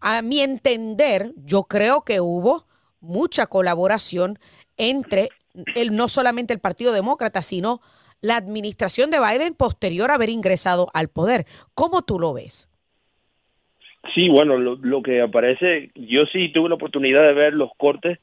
a 0.00 0.22
mi 0.22 0.40
entender, 0.40 1.32
yo 1.36 1.64
creo 1.64 2.02
que 2.02 2.20
hubo 2.20 2.66
mucha 3.00 3.46
colaboración 3.46 4.38
entre 4.76 5.30
el, 5.74 5.94
no 5.94 6.08
solamente 6.08 6.52
el 6.52 6.60
Partido 6.60 6.92
Demócrata, 6.92 7.42
sino 7.42 7.80
la 8.20 8.36
administración 8.36 9.10
de 9.10 9.20
Biden 9.20 9.54
posterior 9.54 10.10
a 10.10 10.14
haber 10.14 10.30
ingresado 10.30 10.88
al 10.92 11.08
poder. 11.08 11.46
¿Cómo 11.74 12.02
tú 12.02 12.18
lo 12.18 12.32
ves? 12.32 12.68
Sí, 14.14 14.28
bueno, 14.28 14.58
lo, 14.58 15.02
que 15.02 15.20
aparece, 15.20 15.90
yo 15.94 16.26
sí 16.26 16.50
tuve 16.52 16.68
la 16.68 16.74
oportunidad 16.76 17.22
de 17.22 17.34
ver 17.34 17.52
los 17.54 17.70
cortes 17.76 18.18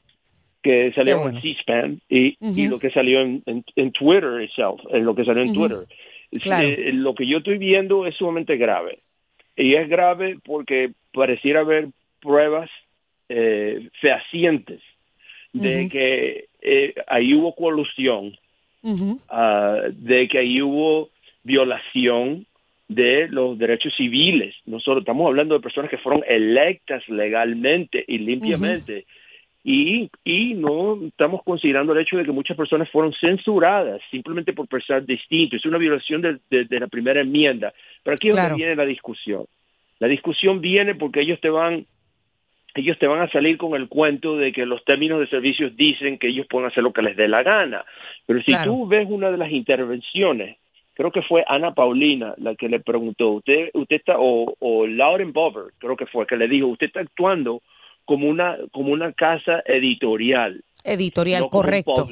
que 0.62 0.92
salieron 0.94 1.34
en 1.34 1.42
C-SPAN 1.42 2.00
y, 2.08 2.36
y, 2.40 2.68
lo 2.68 2.78
que 2.78 2.90
salió 2.90 3.20
en, 3.20 3.42
en, 3.44 3.92
Twitter 3.92 4.42
itself, 4.42 4.80
en 4.90 5.04
lo 5.04 5.14
que 5.14 5.24
salió 5.24 5.42
en 5.42 5.52
Twitter. 5.52 5.78
Eh, 6.32 6.90
lo 6.92 7.14
que 7.14 7.26
yo 7.26 7.38
estoy 7.38 7.58
viendo 7.58 8.06
es 8.06 8.16
sumamente 8.16 8.56
grave. 8.56 8.98
Y 9.56 9.74
es 9.74 9.88
grave 9.88 10.38
porque 10.44 10.92
pareciera 11.12 11.60
haber 11.60 11.88
pruebas 12.20 12.70
eh, 13.28 13.88
fehacientes 14.00 14.80
de 15.52 15.88
que 15.88 16.46
eh, 16.60 16.94
ahí 17.06 17.34
hubo 17.34 17.54
colusión, 17.54 18.36
ah, 19.28 19.82
de 19.92 20.26
que 20.28 20.38
ahí 20.38 20.60
hubo 20.60 21.10
violación 21.44 22.46
de 22.88 23.28
los 23.28 23.58
derechos 23.58 23.94
civiles. 23.96 24.54
Nosotros 24.66 25.02
estamos 25.02 25.26
hablando 25.26 25.54
de 25.54 25.60
personas 25.60 25.90
que 25.90 25.98
fueron 25.98 26.22
electas 26.28 27.06
legalmente 27.08 28.04
y 28.06 28.18
limpiamente. 28.18 29.06
y, 29.64 30.10
y 30.24 30.54
no 30.54 30.98
estamos 31.06 31.42
considerando 31.42 31.92
el 31.92 32.00
hecho 32.00 32.18
de 32.18 32.24
que 32.24 32.32
muchas 32.32 32.56
personas 32.56 32.90
fueron 32.90 33.14
censuradas 33.14 34.00
simplemente 34.10 34.52
por 34.52 34.68
pensar 34.68 35.04
distinto. 35.04 35.56
Es 35.56 35.64
una 35.64 35.78
violación 35.78 36.20
de, 36.20 36.38
de, 36.50 36.80
la 36.80 36.86
primera 36.88 37.22
enmienda. 37.22 37.72
Pero 38.02 38.14
aquí 38.14 38.28
es 38.28 38.36
donde 38.36 38.56
viene 38.56 38.76
la 38.76 38.84
discusión. 38.84 39.46
La 39.98 40.08
discusión 40.08 40.60
viene 40.60 40.94
porque 40.94 41.20
ellos 41.20 41.40
te 41.40 41.48
van 41.48 41.86
ellos 42.76 42.98
te 42.98 43.06
van 43.06 43.20
a 43.20 43.30
salir 43.30 43.56
con 43.56 43.80
el 43.80 43.88
cuento 43.88 44.36
de 44.36 44.50
que 44.50 44.66
los 44.66 44.84
términos 44.84 45.20
de 45.20 45.28
servicios 45.28 45.76
dicen 45.76 46.18
que 46.18 46.26
ellos 46.26 46.44
pueden 46.50 46.68
hacer 46.68 46.82
lo 46.82 46.92
que 46.92 47.02
les 47.02 47.16
dé 47.16 47.28
la 47.28 47.44
gana. 47.44 47.84
Pero 48.26 48.42
si 48.42 48.52
tú 48.64 48.88
ves 48.88 49.06
una 49.08 49.30
de 49.30 49.38
las 49.38 49.52
intervenciones 49.52 50.56
creo 50.94 51.10
que 51.10 51.22
fue 51.22 51.44
Ana 51.46 51.74
Paulina 51.74 52.34
la 52.38 52.54
que 52.54 52.68
le 52.68 52.80
preguntó, 52.80 53.30
usted, 53.30 53.70
usted 53.74 53.96
está, 53.96 54.14
o, 54.18 54.54
o 54.58 54.86
Lauren 54.86 55.32
Bover, 55.32 55.72
creo 55.78 55.96
que 55.96 56.06
fue, 56.06 56.26
que 56.26 56.36
le 56.36 56.48
dijo, 56.48 56.68
usted 56.68 56.86
está 56.86 57.00
actuando 57.00 57.62
como 58.04 58.28
una, 58.28 58.56
como 58.72 58.92
una 58.92 59.12
casa 59.12 59.62
editorial. 59.66 60.62
Editorial, 60.84 61.48
correcto. 61.50 62.08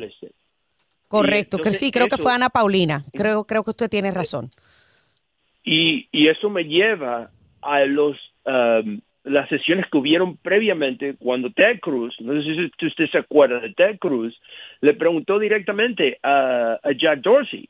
Correcto, 1.09 1.59
que 1.59 1.73
sí, 1.73 1.91
creo 1.91 2.09
que 2.09 2.17
fue 2.17 2.33
Ana 2.33 2.49
Paulina. 2.49 3.05
Creo, 3.13 3.45
creo 3.45 3.63
que 3.65 3.71
usted 3.71 3.91
tiene 3.91 4.11
razón. 4.11 4.51
Y, 5.63 6.09
y 6.11 6.29
eso 6.29 6.49
me 6.49 6.65
lleva 6.65 7.31
a 7.61 7.85
los 7.85 8.17
um, 8.47 9.01
las 9.25 9.49
sesiones 9.49 9.87
que 9.91 9.99
hubieron 9.99 10.37
previamente 10.37 11.15
cuando 11.17 11.51
Ted 11.51 11.79
Cruz, 11.81 12.15
no 12.21 12.33
sé 12.43 12.71
si 12.79 12.87
usted 12.87 13.07
se 13.11 13.19
acuerda 13.19 13.61
de 13.61 13.73
Ted 13.73 13.99
Cruz, 13.99 14.37
le 14.81 14.95
preguntó 14.95 15.39
directamente 15.39 16.19
a, 16.23 16.81
a 16.83 16.93
Jack 16.93 17.21
Dorsey 17.21 17.69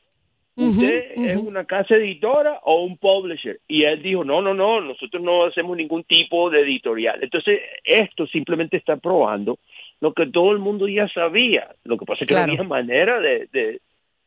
¿Usted 0.55 1.13
es 1.15 1.35
una 1.35 1.65
casa 1.65 1.95
editora 1.95 2.59
o 2.63 2.83
un 2.83 2.97
publisher? 2.97 3.59
Y 3.67 3.83
él 3.83 4.03
dijo, 4.03 4.23
no, 4.23 4.41
no, 4.41 4.53
no, 4.53 4.81
nosotros 4.81 5.21
no 5.23 5.45
hacemos 5.45 5.75
ningún 5.75 6.03
tipo 6.03 6.49
de 6.51 6.61
editorial. 6.61 7.19
Entonces, 7.23 7.59
esto 7.83 8.27
simplemente 8.27 8.77
está 8.77 8.97
probando 8.97 9.57
lo 9.99 10.13
que 10.13 10.27
todo 10.27 10.51
el 10.51 10.59
mundo 10.59 10.87
ya 10.87 11.07
sabía. 11.07 11.69
Lo 11.85 11.97
que 11.97 12.05
pasa 12.05 12.23
es 12.23 12.27
que 12.27 12.35
no 12.35 12.41
había 12.41 12.63
manera 12.63 13.19
de, 13.19 13.47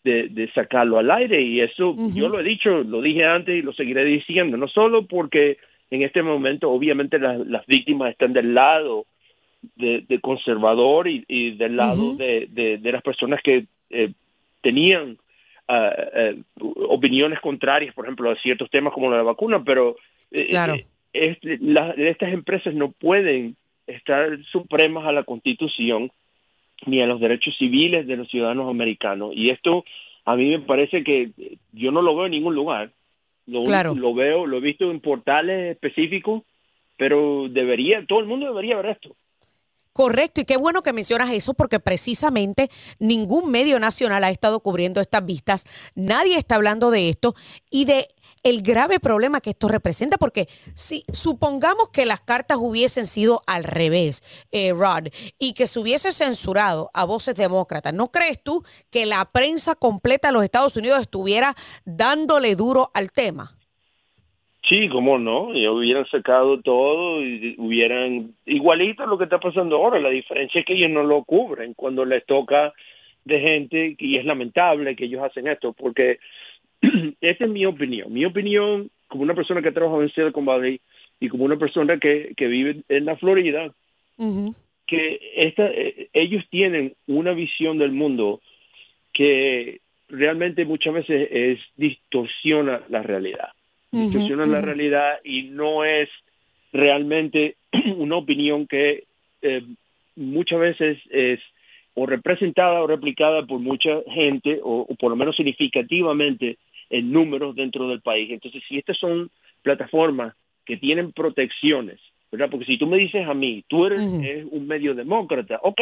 de, 0.03 0.29
de, 0.29 0.51
sacarlo 0.53 0.99
al 0.99 1.11
aire 1.11 1.43
y 1.43 1.61
eso 1.61 1.97
yo 2.15 2.29
lo 2.29 2.41
he 2.41 2.45
dicho, 2.45 2.83
lo 2.83 3.03
dije 3.03 3.25
antes 3.25 3.57
y 3.57 3.63
lo 3.63 3.73
seguiré 3.73 4.05
diciendo, 4.05 4.57
no 4.57 4.69
solo 4.69 5.07
porque 5.07 5.59
en 5.91 6.03
este 6.03 6.23
momento 6.23 6.71
obviamente 6.71 7.19
las, 7.19 7.67
víctimas 7.67 8.13
están 8.13 8.33
del 8.33 8.55
lado 8.55 9.07
de, 9.77 10.19
conservador 10.21 11.09
y, 11.09 11.57
del 11.57 11.77
lado 11.77 12.15
de, 12.15 12.47
de, 12.49 12.93
las 12.93 13.03
personas 13.03 13.41
que 13.43 13.67
eh, 13.91 14.13
tenían 14.63 15.19
eh, 15.69 16.43
opiniones 16.55 17.41
contrarias, 17.41 17.95
por 17.95 18.05
ejemplo, 18.05 18.31
a 18.31 18.37
ciertos 18.37 18.71
temas 18.71 18.93
como 18.93 19.11
la 19.11 19.23
vacuna, 19.23 19.63
pero 19.65 19.97
eh, 20.31 20.85
estas 21.13 22.33
empresas 22.33 22.75
no 22.75 22.91
pueden 22.91 23.57
estar 23.87 24.39
supremas 24.51 25.07
a 25.07 25.13
la 25.13 25.25
Constitución 25.25 26.11
ni 26.85 27.01
a 27.01 27.07
los 27.07 27.21
derechos 27.21 27.57
civiles 27.59 28.07
de 28.07 28.17
los 28.17 28.29
ciudadanos 28.29 28.69
americanos. 28.69 29.33
Y 29.35 29.51
esto 29.51 29.85
a 30.25 30.37
mí 30.37 30.51
me 30.51 30.61
parece 30.61 31.03
que 31.03 31.31
yo 31.73 31.91
no 31.91 32.03
lo 32.03 32.15
veo 32.17 32.27
en 32.27 32.33
ningún 32.33 32.55
lugar. 32.55 32.91
Lo, 33.47 33.63
lo 33.95 34.15
veo, 34.15 34.45
lo 34.47 34.57
he 34.57 34.61
visto 34.61 34.91
en 34.91 35.01
portales 35.01 35.73
específicos, 35.73 36.43
pero 36.97 37.49
debería, 37.49 38.05
todo 38.07 38.19
el 38.21 38.27
mundo 38.27 38.47
debería 38.47 38.77
ver 38.77 38.87
esto. 38.87 39.15
Correcto, 39.97 40.43
y 40.43 40.45
qué 40.45 40.59
bueno 40.59 40.83
que 40.83 40.93
mencionas 40.93 41.31
eso 41.31 41.55
porque 41.55 41.81
precisamente 41.81 42.71
ningún 42.99 43.51
medio 43.51 43.81
nacional 43.81 44.25
ha 44.25 44.31
estado 44.31 44.61
cubriendo 44.61 45.01
estas 45.01 45.25
vistas, 45.25 45.65
nadie 45.95 46.37
está 46.37 46.57
hablando 46.57 46.91
de 46.91 47.09
esto 47.09 47.35
y 47.71 47.87
de 47.87 48.07
el 48.43 48.61
grave 48.61 49.01
problema 49.01 49.41
que 49.41 49.51
esto 49.51 49.69
representa, 49.69 50.19
porque 50.19 50.51
si 50.75 51.03
supongamos 51.11 51.89
que 51.89 52.05
las 52.05 52.21
cartas 52.21 52.59
hubiesen 52.61 53.07
sido 53.07 53.43
al 53.47 53.65
revés, 53.65 54.23
eh, 54.51 54.75
Rod, 54.75 55.07
y 55.39 55.55
que 55.55 55.67
se 55.67 55.81
hubiese 55.81 56.13
censurado 56.13 56.91
a 56.93 57.07
voces 57.07 57.35
demócratas, 57.35 57.95
¿no 57.95 58.13
crees 58.13 58.43
tú 58.43 58.63
que 58.91 59.07
la 59.07 59.25
prensa 59.25 59.77
completa 59.77 60.29
de 60.29 60.35
los 60.35 60.45
Estados 60.45 60.77
Unidos 60.77 61.01
estuviera 61.01 61.57
dándole 61.87 62.55
duro 62.55 62.91
al 62.93 63.13
tema? 63.13 63.56
Sí, 64.69 64.89
cómo 64.89 65.17
no, 65.17 65.55
y 65.55 65.67
hubieran 65.69 66.07
sacado 66.07 66.61
todo 66.61 67.23
y 67.23 67.55
hubieran 67.57 68.35
igualito 68.47 69.07
lo 69.07 69.17
que 69.17 69.25
está 69.25 69.39
pasando 69.39 69.77
ahora. 69.77 70.01
La 70.01 70.11
diferencia 70.11 70.61
es 70.61 70.67
que 70.67 70.75
ellos 70.75 70.91
no 70.91 71.05
lo 71.05 71.23
cubren 71.23 71.75
cuando 71.75 72.05
les 72.05 72.27
toca 72.27 72.73
de 73.25 73.41
gente 73.41 73.95
y 73.99 74.17
es 74.17 74.25
lamentable 74.25 74.97
que 74.97 75.05
ellos 75.05 75.23
hacen 75.23 75.47
esto 75.47 75.73
porque 75.73 76.19
esta 77.21 77.45
es 77.45 77.51
mi 77.51 77.65
opinión. 77.65 78.13
Mi 78.13 78.25
opinión, 78.25 78.91
como 79.07 79.23
una 79.23 79.35
persona 79.35 79.63
que 79.63 79.71
trabaja 79.71 80.03
en 80.03 80.11
Silicon 80.11 80.45
Valley 80.45 80.81
y 81.21 81.29
como 81.29 81.45
una 81.45 81.57
persona 81.57 81.99
que, 81.99 82.33
que 82.37 82.47
vive 82.49 82.83
en 82.89 83.05
la 83.05 83.17
Florida, 83.17 83.73
que 84.87 85.21
esta, 85.37 85.67
eh, 85.67 86.09
ellos 86.13 86.45
tienen 86.51 86.95
una 87.07 87.33
visión 87.33 87.79
del 87.79 87.93
mundo 87.93 88.41
que 89.13 89.81
realmente 90.09 90.65
muchas 90.65 90.95
veces 90.95 91.29
es 91.31 91.59
distorsiona 91.77 92.83
la 92.89 93.03
realidad. 93.03 93.51
Distorsiona 93.91 94.47
la 94.47 94.61
realidad 94.61 95.21
y 95.25 95.45
no 95.45 95.85
es 95.85 96.09
realmente 96.73 97.57
una 97.97 98.17
opinión 98.17 98.67
que 98.67 99.05
eh, 99.43 99.63
muchas 100.17 100.59
veces 100.59 100.99
es 101.11 101.41
o 101.95 102.05
representada 102.05 102.83
o 102.83 102.87
replicada 102.87 103.47
por 103.47 103.59
mucha 103.59 104.03
gente, 104.13 104.61
o, 104.63 104.87
por 105.01 105.11
lo 105.11 105.17
menos 105.17 105.35
significativamente 105.35 106.59
en 106.91 107.11
números 107.11 107.57
dentro 107.57 107.89
del 107.89 108.03
país. 108.03 108.31
Entonces, 108.31 108.63
si 108.69 108.77
estas 108.77 108.99
son 108.99 109.31
plataformas 109.63 110.35
que 110.67 110.77
tienen 110.77 111.13
protecciones, 111.13 111.99
¿verdad? 112.31 112.51
Porque 112.51 112.67
si 112.67 112.79
tú 112.79 112.87
me 112.87 112.99
dices 112.99 113.27
a 113.27 113.33
mí, 113.33 113.65
tú 113.67 113.87
eres 113.87 114.03
un 114.03 114.67
medio 114.67 114.95
demócrata, 114.95 115.59
ok, 115.63 115.81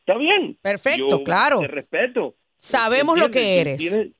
está 0.00 0.18
bien. 0.18 0.56
Perfecto, 0.60 1.22
claro. 1.22 1.60
Te 1.60 1.68
respeto. 1.68 2.34
Sabemos 2.56 3.16
lo 3.16 3.30
que 3.30 3.60
eres. 3.60 3.78
Tú 3.78 4.12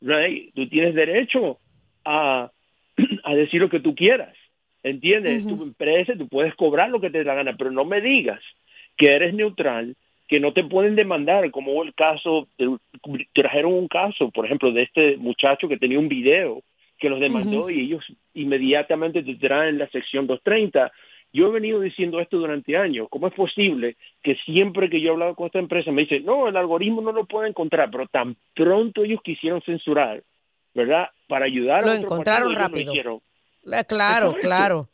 tienes, 0.00 0.54
tú 0.54 0.68
tienes 0.68 0.94
derecho 0.94 1.58
a, 2.04 2.52
a 3.24 3.34
decir 3.34 3.60
lo 3.60 3.68
que 3.68 3.80
tú 3.80 3.94
quieras. 3.94 4.34
¿Entiendes? 4.82 5.46
Tu 5.46 5.62
empresa, 5.62 6.14
tú 6.16 6.28
puedes 6.28 6.54
cobrar 6.54 6.88
lo 6.90 7.00
que 7.00 7.10
te 7.10 7.18
dé 7.18 7.24
la 7.24 7.34
gana, 7.34 7.56
pero 7.56 7.70
no 7.70 7.84
me 7.84 8.00
digas 8.00 8.40
que 8.96 9.14
eres 9.14 9.34
neutral 9.34 9.96
que 10.28 10.40
no 10.40 10.52
te 10.52 10.62
pueden 10.62 10.94
demandar, 10.94 11.50
como 11.50 11.82
el 11.82 11.94
caso, 11.94 12.48
trajeron 13.32 13.72
un 13.72 13.88
caso, 13.88 14.30
por 14.30 14.44
ejemplo, 14.44 14.70
de 14.72 14.82
este 14.82 15.16
muchacho 15.16 15.68
que 15.68 15.78
tenía 15.78 15.98
un 15.98 16.08
video 16.08 16.62
que 16.98 17.08
los 17.08 17.18
demandó 17.18 17.70
y 17.70 17.80
ellos 17.80 18.04
inmediatamente 18.34 19.22
te 19.22 19.36
traen 19.36 19.78
la 19.78 19.88
sección 19.88 20.26
230. 20.26 20.92
Yo 21.32 21.48
he 21.48 21.52
venido 21.52 21.80
diciendo 21.80 22.20
esto 22.20 22.36
durante 22.38 22.76
años. 22.76 23.08
¿Cómo 23.10 23.28
es 23.28 23.34
posible 23.34 23.96
que 24.22 24.34
siempre 24.44 24.90
que 24.90 25.00
yo 25.00 25.08
he 25.08 25.12
hablado 25.12 25.34
con 25.34 25.46
esta 25.46 25.60
empresa 25.60 25.92
me 25.92 26.02
dicen, 26.02 26.26
no, 26.26 26.48
el 26.48 26.56
algoritmo 26.56 27.00
no 27.00 27.12
lo 27.12 27.24
puede 27.24 27.48
encontrar, 27.48 27.90
pero 27.90 28.06
tan 28.06 28.36
pronto 28.54 29.04
ellos 29.04 29.22
quisieron 29.22 29.62
censurar, 29.62 30.22
¿verdad? 30.78 31.08
Para 31.26 31.46
ayudar 31.46 31.84
lo 31.84 31.90
a 31.90 31.94
encontraron 31.96 32.54
rápido. 32.54 32.92
Claro, 33.88 34.36
claro. 34.40 34.88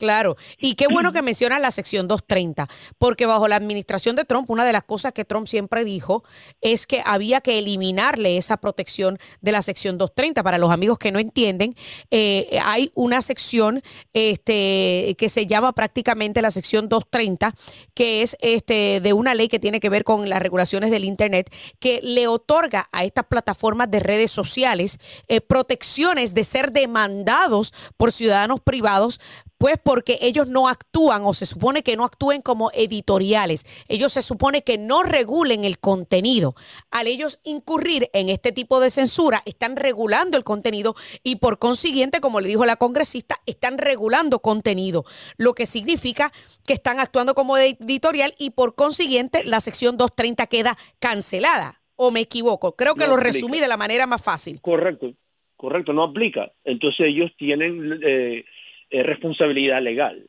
Claro, 0.00 0.38
y 0.56 0.76
qué 0.76 0.86
bueno 0.90 1.12
que 1.12 1.20
mencionas 1.20 1.60
la 1.60 1.70
sección 1.70 2.08
230, 2.08 2.66
porque 2.96 3.26
bajo 3.26 3.46
la 3.48 3.56
administración 3.56 4.16
de 4.16 4.24
Trump, 4.24 4.48
una 4.48 4.64
de 4.64 4.72
las 4.72 4.82
cosas 4.82 5.12
que 5.12 5.26
Trump 5.26 5.46
siempre 5.46 5.84
dijo 5.84 6.24
es 6.62 6.86
que 6.86 7.02
había 7.04 7.42
que 7.42 7.58
eliminarle 7.58 8.38
esa 8.38 8.56
protección 8.56 9.18
de 9.42 9.52
la 9.52 9.60
sección 9.60 9.98
230. 9.98 10.42
Para 10.42 10.56
los 10.56 10.70
amigos 10.70 10.96
que 10.96 11.12
no 11.12 11.18
entienden, 11.18 11.76
eh, 12.10 12.58
hay 12.64 12.90
una 12.94 13.20
sección 13.20 13.82
este, 14.14 15.16
que 15.18 15.28
se 15.28 15.44
llama 15.44 15.74
prácticamente 15.74 16.40
la 16.40 16.50
sección 16.50 16.88
230, 16.88 17.52
que 17.92 18.22
es 18.22 18.38
este, 18.40 19.02
de 19.02 19.12
una 19.12 19.34
ley 19.34 19.48
que 19.48 19.58
tiene 19.58 19.80
que 19.80 19.90
ver 19.90 20.04
con 20.04 20.30
las 20.30 20.40
regulaciones 20.40 20.90
del 20.90 21.04
Internet, 21.04 21.54
que 21.78 22.00
le 22.02 22.26
otorga 22.26 22.88
a 22.90 23.04
estas 23.04 23.26
plataformas 23.26 23.90
de 23.90 24.00
redes 24.00 24.30
sociales 24.30 24.98
eh, 25.28 25.42
protecciones 25.42 26.32
de 26.32 26.44
ser 26.44 26.72
demandados 26.72 27.74
por 27.98 28.12
ciudadanos 28.12 28.62
privados 28.62 29.20
pues 29.60 29.76
porque 29.90 30.18
ellos 30.22 30.46
no 30.46 30.68
actúan 30.68 31.22
o 31.24 31.34
se 31.34 31.46
supone 31.46 31.82
que 31.82 31.96
no 31.96 32.04
actúen 32.04 32.42
como 32.42 32.70
editoriales. 32.74 33.64
Ellos 33.88 34.12
se 34.12 34.22
supone 34.22 34.62
que 34.62 34.78
no 34.78 35.02
regulen 35.02 35.64
el 35.64 35.80
contenido. 35.80 36.54
Al 36.92 37.08
ellos 37.08 37.40
incurrir 37.42 38.08
en 38.12 38.28
este 38.28 38.52
tipo 38.52 38.78
de 38.78 38.90
censura, 38.90 39.42
están 39.46 39.74
regulando 39.74 40.38
el 40.38 40.44
contenido 40.44 40.94
y 41.24 41.40
por 41.40 41.58
consiguiente, 41.58 42.20
como 42.20 42.40
le 42.40 42.46
dijo 42.46 42.64
la 42.66 42.76
congresista, 42.76 43.38
están 43.46 43.78
regulando 43.78 44.38
contenido, 44.38 45.06
lo 45.38 45.54
que 45.54 45.66
significa 45.66 46.30
que 46.64 46.74
están 46.74 47.00
actuando 47.00 47.34
como 47.34 47.58
editorial 47.58 48.32
y 48.38 48.50
por 48.50 48.76
consiguiente 48.76 49.42
la 49.42 49.58
sección 49.58 49.96
230 49.96 50.46
queda 50.46 50.78
cancelada. 51.00 51.82
¿O 51.96 52.12
me 52.12 52.20
equivoco? 52.20 52.76
Creo 52.76 52.94
que 52.94 53.08
lo 53.08 53.16
resumí 53.16 53.58
de 53.58 53.66
la 53.66 53.76
manera 53.76 54.06
más 54.06 54.22
fácil. 54.22 54.60
Correcto, 54.62 55.14
correcto, 55.56 55.92
no 55.92 56.04
aplica. 56.04 56.52
Entonces 56.62 57.06
ellos 57.08 57.32
tienen... 57.36 58.00
Eh, 58.04 58.44
es 58.90 59.06
responsabilidad 59.06 59.80
legal. 59.82 60.26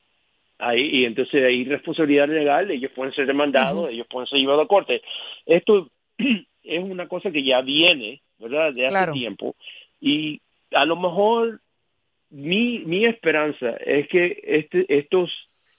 Ahí, 0.59 0.87
y 0.91 1.05
entonces 1.05 1.43
hay 1.43 1.63
responsabilidad 1.65 2.29
legal, 2.29 2.69
ellos 2.69 2.91
pueden 2.95 3.13
ser 3.13 3.25
demandados, 3.25 3.89
ellos 3.89 4.05
pueden 4.07 4.27
ser 4.27 4.39
llevados 4.39 4.65
a 4.65 4.67
corte. 4.67 5.01
Esto 5.45 5.89
es 6.63 6.83
una 6.83 7.07
cosa 7.07 7.31
que 7.31 7.43
ya 7.43 7.61
viene, 7.61 8.21
¿verdad? 8.37 8.71
De 8.73 8.85
hace 8.85 9.11
tiempo. 9.11 9.55
Y 9.99 10.39
a 10.71 10.85
lo 10.85 10.95
mejor 10.95 11.61
mi, 12.29 12.79
mi 12.79 13.05
esperanza 13.05 13.71
es 13.85 14.07
que 14.07 14.39
este, 14.43 14.85
estos, 14.87 15.31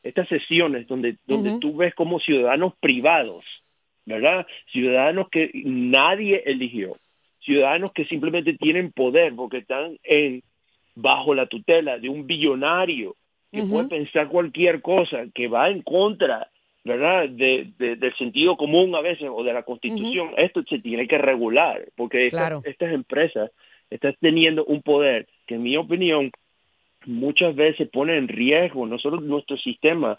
estas 0.03 0.29
sesiones 0.29 0.87
donde, 0.87 1.17
donde 1.27 1.59
tú 1.61 1.77
ves 1.77 1.95
como 1.95 2.21
ciudadanos 2.21 2.75
privados, 2.81 3.45
¿verdad? 4.05 4.47
Ciudadanos 4.73 5.29
que 5.31 5.51
nadie 5.55 6.43
eligió, 6.45 6.95
ciudadanos 7.41 7.93
que 7.93 8.05
simplemente 8.05 8.55
tienen 8.55 8.93
poder 8.93 9.35
porque 9.35 9.59
están 9.59 9.97
en 10.03 10.43
bajo 10.95 11.35
la 11.35 11.47
tutela 11.47 11.99
de 11.99 12.09
un 12.09 12.27
billonario 12.27 13.17
que 13.51 13.65
puede 13.65 13.89
pensar 13.89 14.29
cualquier 14.29 14.81
cosa 14.81 15.27
que 15.35 15.47
va 15.47 15.69
en 15.69 15.83
contra 15.83 16.49
¿verdad? 16.85 17.29
De, 17.29 17.71
del 17.79 18.17
sentido 18.17 18.57
común 18.57 18.95
a 18.95 19.01
veces 19.01 19.29
o 19.33 19.45
de 19.45 19.53
la 19.53 19.63
constitución, 19.63 20.31
esto 20.37 20.63
se 20.69 20.81
tiene 20.81 21.07
que 21.07 21.19
regular, 21.19 21.85
porque 21.97 22.27
estas, 22.27 22.93
empresas 22.93 23.51
están 23.91 24.17
teniendo 24.21 24.65
un 24.65 24.83
poder 24.83 25.29
que 25.47 25.55
en 25.57 25.63
mi 25.63 25.77
opinión 25.77 26.31
muchas 27.07 27.55
veces 27.55 27.89
pone 27.91 28.17
en 28.17 28.29
riesgo 28.29 28.87
no 28.87 28.99
solo 28.99 29.21
nuestro 29.21 29.57
sistema, 29.59 30.19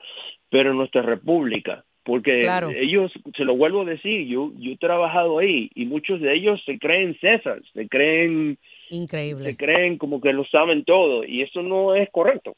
pero 0.50 0.74
nuestra 0.74 1.02
república, 1.02 1.84
porque 2.04 2.48
ellos, 2.78 3.12
se 3.36 3.44
lo 3.44 3.56
vuelvo 3.56 3.82
a 3.82 3.86
decir, 3.86 4.28
yo, 4.28 4.52
yo 4.58 4.72
he 4.72 4.78
trabajado 4.78 5.40
ahí 5.40 5.70
y 5.76 5.86
muchos 5.86 6.22
de 6.22 6.34
ellos 6.34 6.62
se 6.66 6.78
creen 6.80 7.18
César, 7.20 7.62
se 7.74 7.88
creen 7.90 8.58
Increíble. 8.94 9.52
Se 9.52 9.58
creen 9.58 9.98
como 9.98 10.22
que 10.22 10.34
lo 10.34 10.46
saben 10.46 10.84
todo 10.86 11.24
y 11.24 11.42
eso 11.42 11.62
no 11.62 11.96
es 11.96 12.10
correcto. 12.12 12.56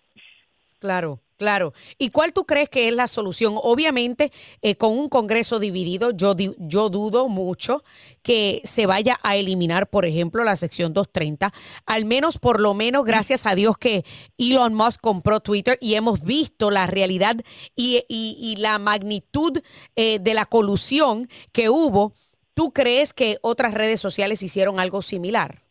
Claro. 0.79 1.19
Claro. 1.37 1.73
¿Y 1.97 2.11
cuál 2.11 2.31
tú 2.31 2.45
crees 2.45 2.69
que 2.69 2.87
es 2.87 2.95
la 2.95 3.09
solución? 3.09 3.55
Obviamente, 3.57 4.31
eh, 4.61 4.75
con 4.75 4.97
un 4.97 5.09
Congreso 5.09 5.59
dividido, 5.59 6.11
yo, 6.11 6.33
yo 6.37 6.89
dudo 6.89 7.27
mucho 7.27 7.83
que 8.23 8.61
se 8.63 8.85
vaya 8.85 9.17
a 9.21 9.35
eliminar, 9.35 9.89
por 9.89 10.05
ejemplo, 10.05 10.45
la 10.45 10.55
sección 10.55 10.93
230. 10.93 11.51
Al 11.85 12.05
menos, 12.05 12.37
por 12.37 12.61
lo 12.61 12.73
menos, 12.73 13.03
gracias 13.03 13.45
a 13.45 13.53
Dios 13.53 13.77
que 13.77 14.05
Elon 14.37 14.73
Musk 14.73 15.01
compró 15.01 15.41
Twitter 15.41 15.77
y 15.81 15.95
hemos 15.95 16.21
visto 16.23 16.71
la 16.71 16.87
realidad 16.87 17.35
y, 17.75 18.55
la 18.57 18.79
magnitud 18.79 19.59
eh, 19.97 20.19
de 20.19 20.33
la 20.33 20.45
colusión 20.45 21.27
que 21.51 21.69
hubo. 21.69 22.13
¿Tú 22.53 22.71
crees 22.71 23.13
que 23.13 23.37
otras 23.41 23.73
redes 23.73 23.99
sociales 23.99 24.41
hicieron 24.41 24.79
algo 24.79 25.01
similar? 25.01 25.64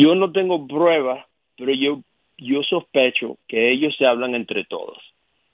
Yo 0.00 0.14
no 0.14 0.32
tengo 0.32 0.66
pruebas, 0.66 1.24
pero 1.56 1.72
yo 1.72 2.02
yo 2.38 2.62
sospecho 2.62 3.38
que 3.48 3.72
ellos 3.72 3.94
se 3.96 4.06
hablan 4.06 4.34
entre 4.34 4.64
todos. 4.64 4.98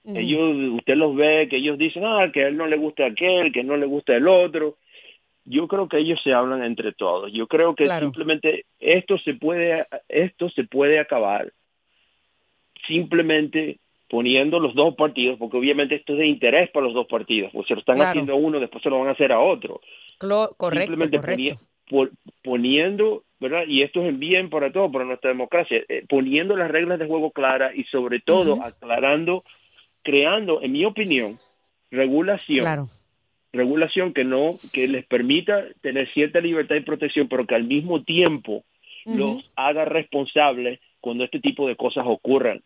Ellos, 0.04 0.74
usted 0.78 0.96
los 0.96 1.14
ve, 1.14 1.46
que 1.48 1.58
ellos 1.58 1.78
dicen, 1.78 2.04
ah, 2.04 2.28
que 2.32 2.42
a 2.42 2.48
él 2.48 2.56
no 2.56 2.66
le 2.66 2.76
gusta 2.76 3.06
aquel, 3.06 3.52
que 3.52 3.62
no 3.62 3.76
le 3.76 3.86
gusta 3.86 4.16
el 4.16 4.26
otro. 4.26 4.76
Yo 5.44 5.68
creo 5.68 5.88
que 5.88 5.98
ellos 5.98 6.18
se 6.24 6.32
hablan 6.32 6.64
entre 6.64 6.92
todos. 6.92 7.32
Yo 7.32 7.46
creo 7.46 7.76
que 7.76 7.88
simplemente 7.88 8.64
esto 8.80 9.16
se 9.18 9.34
puede, 9.34 9.86
esto 10.08 10.50
se 10.50 10.64
puede 10.64 10.98
acabar 10.98 11.52
simplemente 12.88 13.78
poniendo 14.10 14.58
los 14.58 14.74
dos 14.74 14.94
partidos, 14.96 15.38
porque 15.38 15.56
obviamente 15.56 15.94
esto 15.94 16.14
es 16.14 16.18
de 16.18 16.26
interés 16.26 16.68
para 16.70 16.86
los 16.86 16.94
dos 16.94 17.06
partidos, 17.06 17.50
pues 17.52 17.66
se 17.68 17.74
lo 17.74 17.80
están 17.80 18.00
haciendo 18.02 18.32
a 18.32 18.36
uno, 18.36 18.58
después 18.58 18.82
se 18.82 18.90
lo 18.90 18.98
van 18.98 19.08
a 19.08 19.12
hacer 19.12 19.32
a 19.32 19.40
otro. 19.40 19.80
correcto, 20.56 20.94
correcto. 21.10 21.54
Poniendo 22.42 23.24
¿verdad? 23.42 23.64
Y 23.66 23.82
esto 23.82 24.06
es 24.06 24.16
bien 24.16 24.48
para 24.48 24.72
todo, 24.72 24.90
para 24.90 25.04
nuestra 25.04 25.30
democracia, 25.30 25.82
eh, 25.88 26.04
poniendo 26.08 26.56
las 26.56 26.70
reglas 26.70 27.00
de 27.00 27.06
juego 27.06 27.32
claras 27.32 27.74
y 27.74 27.82
sobre 27.84 28.20
todo 28.20 28.62
aclarando, 28.62 29.42
creando, 30.02 30.62
en 30.62 30.72
mi 30.72 30.84
opinión, 30.84 31.36
regulación. 31.90 32.88
Regulación 33.52 34.14
que 34.14 34.24
no, 34.24 34.54
que 34.72 34.88
les 34.88 35.04
permita 35.04 35.64
tener 35.82 36.10
cierta 36.14 36.40
libertad 36.40 36.76
y 36.76 36.80
protección, 36.80 37.28
pero 37.28 37.44
que 37.44 37.56
al 37.56 37.64
mismo 37.64 38.02
tiempo 38.02 38.64
los 39.04 39.50
haga 39.56 39.84
responsables 39.84 40.78
cuando 41.00 41.24
este 41.24 41.40
tipo 41.40 41.66
de 41.66 41.76
cosas 41.76 42.04
ocurran. 42.06 42.62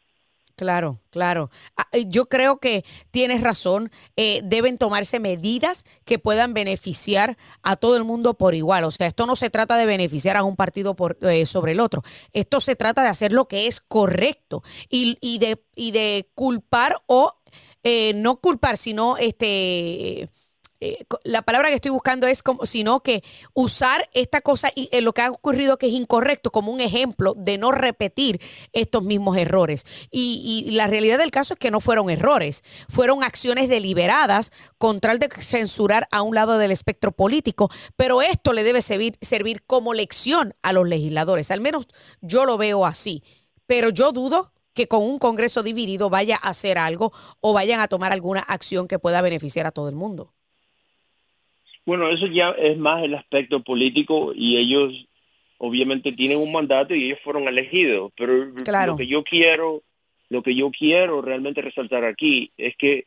Claro, 0.57 1.03
claro. 1.11 1.51
Ah, 1.77 1.87
eh, 1.93 2.07
yo 2.09 2.31
creo 2.31 2.59
que 2.61 2.83
tienes 3.11 3.43
razón. 3.43 3.91
Eh, 4.17 4.41
deben 4.43 4.79
tomarse 4.79 5.21
medidas 5.21 5.85
que 6.07 6.19
puedan 6.19 6.55
beneficiar 6.55 7.37
a 7.63 7.77
todo 7.77 7.99
el 7.99 8.05
mundo 8.05 8.35
por 8.39 8.55
igual. 8.55 8.85
O 8.85 8.91
sea, 8.91 9.07
esto 9.07 9.27
no 9.27 9.37
se 9.37 9.51
trata 9.51 9.77
de 9.77 9.85
beneficiar 9.85 10.35
a 10.39 10.45
un 10.45 10.57
partido 10.57 10.97
por, 10.97 11.19
eh, 11.21 11.45
sobre 11.45 11.73
el 11.73 11.81
otro. 11.81 12.03
Esto 12.33 12.61
se 12.61 12.75
trata 12.75 13.03
de 13.03 13.09
hacer 13.09 13.33
lo 13.33 13.49
que 13.49 13.67
es 13.67 13.81
correcto 13.83 14.63
y, 14.89 15.19
y, 15.21 15.39
de, 15.41 15.63
y 15.75 15.91
de 15.91 16.31
culpar 16.35 16.97
o 17.07 17.35
no 18.17 18.41
culpar, 18.41 18.77
sino 18.79 19.17
este 19.17 20.29
eh, 20.81 21.05
la 21.25 21.43
palabra 21.43 21.69
que 21.69 21.77
estoy 21.77 21.91
buscando 21.91 22.27
es 22.27 22.43
como, 22.43 22.67
sino 22.67 23.01
que 23.01 23.23
usar 23.55 24.09
esta 24.13 24.41
cosa 24.43 24.71
y 24.75 24.89
eh, 24.93 25.01
lo 25.01 25.15
que 25.15 25.23
ha 25.23 25.31
ocurrido 25.31 25.79
que 25.79 25.87
es 25.87 25.93
incorrecto 25.93 26.51
como 26.51 26.71
un 26.71 26.81
ejemplo 26.81 27.35
de 27.35 27.57
no 27.57 27.73
repetir 27.73 28.41
estos 28.73 29.03
mismos 29.03 29.37
errores. 29.37 29.85
Y, 30.11 30.71
la 30.73 30.87
realidad 30.87 31.19
del 31.19 31.31
caso 31.31 31.55
es 31.55 31.59
que 31.59 31.71
no 31.71 31.81
fueron 31.81 32.11
errores, 32.11 32.63
fueron 32.89 33.23
acciones 33.23 33.69
deliberadas 33.69 34.51
con 34.79 35.01
tal 35.01 35.19
de 35.19 35.29
censurar 35.41 36.09
a 36.11 36.23
un 36.23 36.35
lado 36.35 36.59
del 36.59 36.71
espectro 36.71 37.13
político, 37.13 37.71
pero 37.97 38.21
esto 38.21 38.53
le 38.53 38.65
debe 38.65 38.83
servir, 38.83 39.17
servir 39.21 39.63
como 39.67 39.95
lección 39.95 40.55
a 40.63 40.73
los 40.73 40.87
legisladores, 40.87 41.51
al 41.51 41.61
menos 41.61 41.87
yo 42.21 42.45
lo 42.45 42.59
veo 42.59 42.85
así, 42.85 43.23
pero 43.67 43.91
yo 43.91 44.13
dudo 44.13 44.53
que 44.75 44.89
con 44.89 45.03
un 45.03 45.19
Congreso 45.19 45.63
dividido 45.63 46.11
vaya 46.11 46.39
a 46.41 46.51
hacer 46.51 46.77
algo 46.77 47.13
o 47.41 47.55
vayan 47.55 47.81
a 47.81 47.89
tomar 47.89 48.13
alguna 48.13 48.41
acción 48.41 48.87
que 48.87 48.99
pueda 48.99 49.23
beneficiar 49.23 49.67
a 49.67 49.73
todo 49.73 49.89
el 49.89 49.95
mundo. 49.95 50.36
Bueno, 51.87 52.11
eso 52.11 52.27
ya 52.27 52.51
es 52.51 52.77
más 52.77 53.05
el 53.05 53.15
aspecto 53.15 53.63
político 53.63 54.33
y 54.35 54.57
ellos 54.59 54.93
obviamente 55.59 56.13
tienen 56.13 56.39
un 56.39 56.53
mandato 56.53 56.95
y 56.95 57.05
ellos 57.05 57.21
fueron 57.23 57.47
elegidos, 57.47 58.13
pero 58.17 58.45
lo 58.45 58.97
que 58.97 59.07
yo 59.07 59.23
quiero, 59.23 59.83
lo 60.29 60.43
que 60.43 60.55
yo 60.55 60.71
quiero 60.71 61.23
realmente 61.23 61.63
resaltar 61.63 62.05
aquí 62.05 62.51
es 62.59 62.77
que 62.77 63.05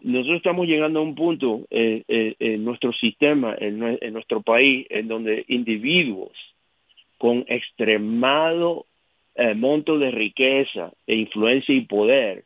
nosotros 0.00 0.38
estamos 0.38 0.66
llegando 0.66 0.98
a 0.98 1.02
un 1.02 1.14
punto 1.14 1.66
eh, 1.70 2.02
eh, 2.08 2.34
en 2.38 2.64
nuestro 2.64 2.92
sistema, 2.92 3.54
en, 3.58 3.78
nuestro 4.12 4.42
país, 4.42 4.86
en 4.90 5.08
donde 5.08 5.44
individuos 5.48 6.32
con 7.18 7.44
extremado 7.48 8.86
eh, 9.36 9.54
monto 9.54 9.98
de 9.98 10.10
riqueza 10.10 10.92
e 11.06 11.14
influencia 11.14 11.74
y 11.74 11.82
poder 11.82 12.44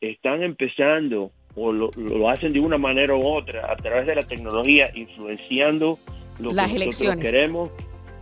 están 0.00 0.42
empezando 0.42 1.30
o 1.54 1.72
lo, 1.72 1.90
hacen 2.30 2.52
de 2.52 2.60
una 2.60 2.78
manera 2.78 3.14
u 3.14 3.26
otra 3.26 3.70
a 3.70 3.76
través 3.76 4.06
de 4.06 4.14
la 4.14 4.22
tecnología, 4.22 4.90
influenciando 4.94 5.98
lo 6.38 6.50
Las 6.50 6.70
que 6.70 6.76
elecciones. 6.76 7.24
queremos. 7.24 7.68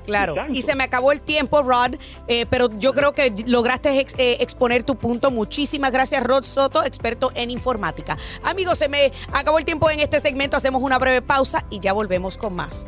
Claro, 0.04 0.34
y 0.52 0.62
se 0.62 0.74
me 0.74 0.82
acabó 0.82 1.12
el 1.12 1.20
tiempo, 1.20 1.62
Rod, 1.62 1.94
eh, 2.26 2.46
pero 2.50 2.68
yo 2.78 2.92
creo 2.94 3.12
que 3.12 3.32
lograste 3.46 4.00
eh, 4.00 4.38
exponer 4.40 4.82
tu 4.82 4.96
punto. 4.96 5.30
Muchísimas 5.30 5.92
gracias, 5.92 6.24
Rod 6.24 6.42
Soto, 6.42 6.82
experto 6.84 7.30
en 7.34 7.50
informática. 7.50 8.16
Amigos, 8.42 8.78
se 8.78 8.88
me 8.88 9.12
acabó 9.32 9.58
el 9.58 9.64
tiempo 9.64 9.90
en 9.90 10.00
este 10.00 10.18
segmento. 10.18 10.56
Hacemos 10.56 10.82
una 10.82 10.98
breve 10.98 11.22
pausa 11.22 11.66
y 11.70 11.80
ya 11.80 11.92
volvemos 11.92 12.38
con 12.38 12.54
más. 12.54 12.86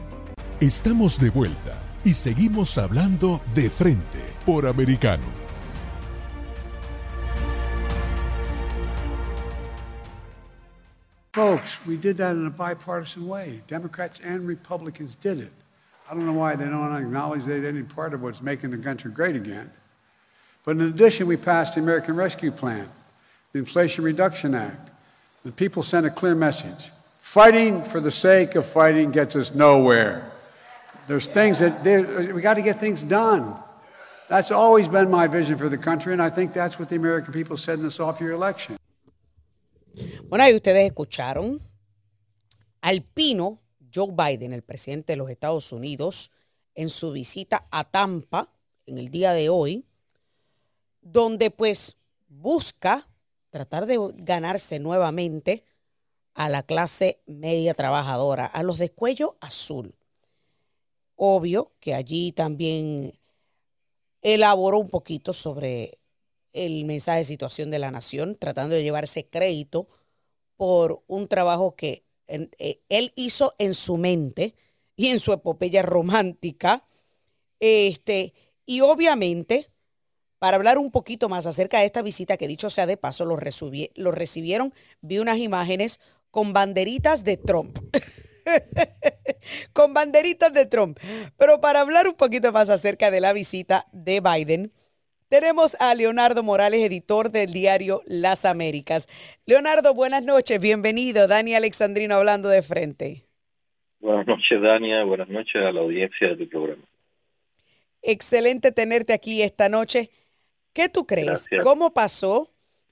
Estamos 0.61 1.20
de 1.20 1.31
vuelta 1.31 1.81
y 2.02 2.14
seguimos 2.14 2.78
hablando 2.78 3.40
de 3.55 3.70
frente 3.70 4.18
por 4.44 4.66
Americano. 4.66 5.41
Folks, 11.33 11.79
we 11.87 11.97
did 11.97 12.18
that 12.18 12.37
in 12.37 12.47
a 12.47 12.51
bipartisan 12.51 13.27
way. 13.27 13.62
Democrats 13.66 14.21
and 14.23 14.47
Republicans 14.47 15.14
did 15.14 15.40
it. 15.40 15.53
I 16.11 16.12
don't 16.12 16.27
know 16.27 16.35
why 16.35 16.57
they 16.57 16.66
don't 16.66 16.95
acknowledge 16.95 17.47
did 17.47 17.64
any 17.64 17.83
part 17.83 18.12
of 18.12 18.23
what's 18.23 18.42
making 18.42 18.71
the 18.71 18.77
country 18.77 19.11
great 19.11 19.35
again. 19.35 19.71
But 20.66 20.73
in 20.73 20.83
addition, 20.83 21.27
we 21.27 21.38
passed 21.38 21.75
the 21.75 21.81
American 21.81 22.16
Rescue 22.16 22.51
Plan, 22.51 22.87
the 23.53 23.61
Inflation 23.61 24.05
Reduction 24.05 24.55
Act. 24.55 24.90
The 25.42 25.53
people 25.53 25.83
sent 25.83 26.05
a 26.05 26.11
clear 26.11 26.35
message. 26.35 26.90
Fighting 27.18 27.83
for 27.83 27.99
the 27.99 28.11
sake 28.11 28.55
of 28.55 28.66
fighting 28.66 29.11
gets 29.11 29.35
us 29.35 29.55
nowhere. 29.55 30.31
There's 31.09 31.27
things 31.27 31.61
that 31.61 31.83
we 32.35 32.42
got 32.42 32.55
to 32.55 32.62
get 32.62 32.79
things 32.79 33.03
done. 33.03 33.57
That's 34.29 34.51
always 34.51 34.87
been 34.87 35.11
my 35.11 35.29
vision 35.29 35.57
for 35.57 35.71
the 35.71 35.79
country, 35.79 36.12
and 36.12 36.21
I 36.21 36.29
think 36.29 36.53
that's 36.53 36.79
what 36.79 36.90
the 36.90 36.97
American 36.97 37.33
people 37.33 37.57
said 37.57 37.79
in 37.79 37.85
this 37.85 38.01
off 38.01 38.21
year 38.21 38.33
election. 38.33 38.77
Bueno, 40.33 40.45
ahí 40.47 40.55
ustedes 40.55 40.87
escucharon 40.87 41.61
al 42.81 43.03
pino 43.03 43.61
Joe 43.95 44.14
Biden, 44.16 44.55
el 44.55 44.62
presidente 44.62 45.12
de 45.12 45.18
los 45.18 45.29
Estados 45.29 45.73
Unidos, 45.73 46.31
en 46.75 46.88
su 46.88 47.12
visita 47.12 47.68
a 47.71 47.90
Tampa 47.90 48.51
en 48.87 48.97
el 48.97 49.11
día 49.11 49.35
de 49.35 49.51
hoy, 49.51 49.85
donde 51.03 51.51
pues 51.51 51.99
busca 52.29 53.07
tratar 53.51 53.85
de 53.85 53.99
ganarse 54.14 54.79
nuevamente 54.79 55.64
a 56.33 56.49
la 56.49 56.62
clase 56.62 57.21
media 57.27 57.75
trabajadora, 57.75 58.47
a 58.47 58.62
los 58.62 58.79
de 58.79 58.90
cuello 58.90 59.37
azul. 59.42 59.95
Obvio 61.14 61.73
que 61.79 61.92
allí 61.92 62.33
también 62.33 63.21
elaboró 64.23 64.79
un 64.79 64.88
poquito 64.88 65.35
sobre 65.35 65.99
el 66.55 66.87
mensaje 66.87 67.18
de 67.18 67.25
situación 67.25 67.71
de 67.71 67.79
la 67.79 67.90
nación, 67.90 68.35
tratando 68.35 68.75
de 68.75 68.83
llevarse 68.83 69.29
crédito 69.29 69.88
por 70.62 71.03
un 71.09 71.27
trabajo 71.27 71.75
que 71.75 72.05
eh, 72.29 72.81
él 72.88 73.12
hizo 73.16 73.53
en 73.59 73.75
su 73.75 73.96
mente 73.96 74.55
y 74.94 75.09
en 75.09 75.18
su 75.18 75.33
epopeya 75.33 75.83
romántica. 75.83 76.87
Este, 77.59 78.33
y 78.64 78.81
obviamente, 78.81 79.72
para 80.38 80.57
hablar 80.57 80.79
un 80.79 80.92
poquito 80.92 81.29
más 81.29 81.46
acerca 81.46 81.81
de 81.81 81.87
esta 81.87 82.01
visita, 82.03 82.37
que 82.37 82.46
dicho 82.46 82.70
sea 82.70 82.87
de 82.87 82.96
paso, 82.96 83.25
lo, 83.25 83.37
lo 83.96 84.12
recibieron, 84.12 84.72
vi 85.01 85.18
unas 85.18 85.38
imágenes 85.38 85.98
con 86.31 86.53
banderitas 86.53 87.25
de 87.25 87.38
Trump. 87.38 87.77
con 89.72 89.94
banderitas 89.94 90.53
de 90.53 90.66
Trump. 90.66 90.96
Pero 91.37 91.61
para 91.61 91.81
hablar 91.81 92.07
un 92.07 92.14
poquito 92.14 92.53
más 92.53 92.68
acerca 92.68 93.11
de 93.11 93.20
la 93.20 93.33
visita 93.33 93.88
de 93.90 94.20
Biden, 94.20 94.72
tenemos 95.33 95.79
a 95.81 95.95
Leonardo 95.95 96.42
Morales, 96.42 96.83
editor 96.83 97.31
del 97.31 97.55
diario 97.55 98.03
Las 98.05 98.45
Américas. 98.45 99.09
Leonardo, 99.47 99.95
buenas 99.95 100.27
noches, 100.27 100.61
bienvenido. 100.61 101.27
Dani 101.27 101.55
Alexandrino 101.55 102.16
hablando 102.16 102.51
de 102.51 102.61
frente. 102.61 103.25
Buenas 103.99 104.27
noches, 104.27 104.61
Dania. 104.61 105.05
Buenas 105.05 105.31
noches 105.31 105.55
a 105.55 105.73
la 105.73 105.81
audiencia 105.81 106.29
de 106.29 106.37
tu 106.37 106.51
programa. 106.51 106.83
Excelente 108.03 108.73
tenerte 108.73 109.14
aquí 109.14 109.40
esta 109.40 109.71
noche. 109.71 110.11
¿Qué 110.75 110.90
tú 110.90 111.07
crees? 111.07 111.47
¿Cómo 111.62 111.95
pasó? 111.95 112.51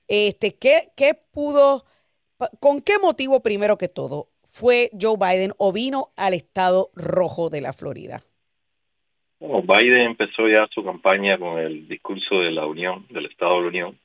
Este, 0.08 0.54
¿qué, 0.54 0.92
¿Qué 0.96 1.12
pudo, 1.12 1.84
con 2.58 2.80
qué 2.80 2.98
motivo 2.98 3.42
primero 3.42 3.76
que 3.76 3.88
todo 3.88 4.30
fue 4.46 4.90
Joe 4.98 5.18
Biden 5.18 5.52
o 5.58 5.72
vino 5.72 6.14
al 6.16 6.32
estado 6.32 6.90
rojo 6.94 7.50
de 7.50 7.60
la 7.60 7.74
Florida? 7.74 8.22
Bueno, 9.40 9.62
Biden 9.62 10.02
empezó 10.02 10.46
ya 10.48 10.68
su 10.70 10.84
campaña 10.84 11.38
con 11.38 11.58
el 11.58 11.88
discurso 11.88 12.40
de 12.40 12.52
la 12.52 12.66
Unión, 12.66 13.06
del 13.08 13.24
Estado 13.24 13.56
de 13.56 13.62
la 13.62 13.68
Unión, 13.68 13.98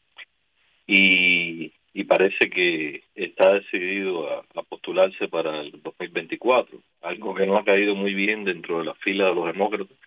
y, 0.87 1.73
parece 2.07 2.49
que 2.49 3.03
está 3.15 3.53
decidido 3.53 4.29
a, 4.31 4.43
postularse 4.69 5.27
para 5.27 5.59
el 5.59 5.81
2024, 5.81 6.79
algo 7.01 7.35
que 7.35 7.45
no 7.45 7.57
ha 7.57 7.65
caído 7.65 7.95
muy 7.95 8.13
bien 8.13 8.45
dentro 8.45 8.77
de 8.79 8.85
la 8.85 8.93
fila 8.93 9.25
de 9.29 9.35
los 9.35 9.47
demócratas 9.47 9.97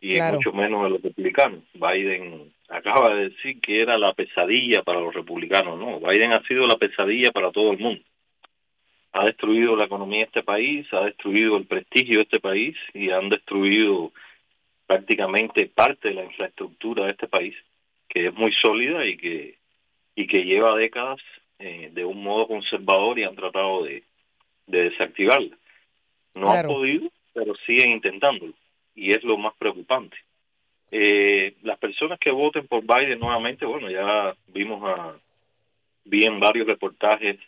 y 0.00 0.20
mucho 0.20 0.52
menos 0.52 0.84
de 0.84 0.90
los 0.90 1.02
republicanos. 1.02 1.64
Biden 1.74 2.52
acaba 2.68 3.14
de 3.14 3.30
decir 3.30 3.60
que 3.60 3.80
era 3.80 3.98
la 3.98 4.12
pesadilla 4.12 4.82
para 4.84 5.00
los 5.00 5.12
republicanos, 5.12 5.80
no, 5.80 5.98
Biden 5.98 6.34
ha 6.34 6.42
sido 6.46 6.66
la 6.66 6.76
pesadilla 6.76 7.32
para 7.32 7.50
todo 7.50 7.72
el 7.72 7.78
mundo. 7.78 8.02
Ha 9.12 9.24
destruido 9.24 9.74
la 9.74 9.86
economía 9.86 10.18
de 10.20 10.24
este 10.26 10.42
país, 10.44 10.86
ha 10.92 11.00
destruido 11.06 11.56
el 11.56 11.66
prestigio 11.66 12.18
de 12.18 12.22
este 12.24 12.40
país 12.40 12.76
y 12.94 13.10
han 13.10 13.30
destruido 13.30 14.12
prácticamente 14.88 15.66
parte 15.66 16.08
de 16.08 16.14
la 16.14 16.24
infraestructura 16.24 17.04
de 17.04 17.12
este 17.12 17.28
país, 17.28 17.54
que 18.08 18.28
es 18.28 18.34
muy 18.34 18.52
sólida 18.60 19.06
y 19.06 19.16
que 19.16 19.58
y 20.16 20.26
que 20.26 20.44
lleva 20.44 20.76
décadas 20.76 21.20
eh, 21.60 21.90
de 21.92 22.04
un 22.04 22.20
modo 22.24 22.48
conservador 22.48 23.16
y 23.16 23.22
han 23.22 23.36
tratado 23.36 23.84
de, 23.84 24.02
desactivarla. 24.66 25.56
No 26.34 26.50
han 26.50 26.66
podido, 26.66 27.08
pero 27.32 27.54
siguen 27.64 27.92
intentándolo 27.92 28.52
y 28.96 29.12
es 29.12 29.22
lo 29.22 29.38
más 29.38 29.54
preocupante. 29.56 30.16
Eh, 30.90 31.54
las 31.62 31.78
personas 31.78 32.18
que 32.18 32.32
voten 32.32 32.66
por 32.66 32.82
Biden 32.82 33.20
nuevamente, 33.20 33.64
bueno, 33.64 33.88
ya 33.90 34.34
vimos 34.48 34.82
a, 34.84 35.14
vi 36.04 36.24
en 36.24 36.40
varios 36.40 36.66
reportajes 36.66 37.38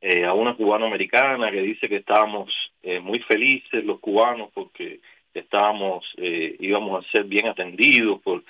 eh, 0.00 0.24
a 0.24 0.34
una 0.34 0.54
cubano-americana 0.54 1.50
que 1.50 1.62
dice 1.62 1.88
que 1.88 1.96
estábamos 1.96 2.52
eh, 2.82 2.98
muy 2.98 3.20
felices 3.20 3.84
los 3.84 4.00
cubanos 4.00 4.50
porque 4.52 5.00
estábamos, 5.40 6.04
íbamos 6.16 7.04
a 7.04 7.10
ser 7.10 7.24
bien 7.24 7.46
atendidos 7.46 8.20
por 8.22 8.42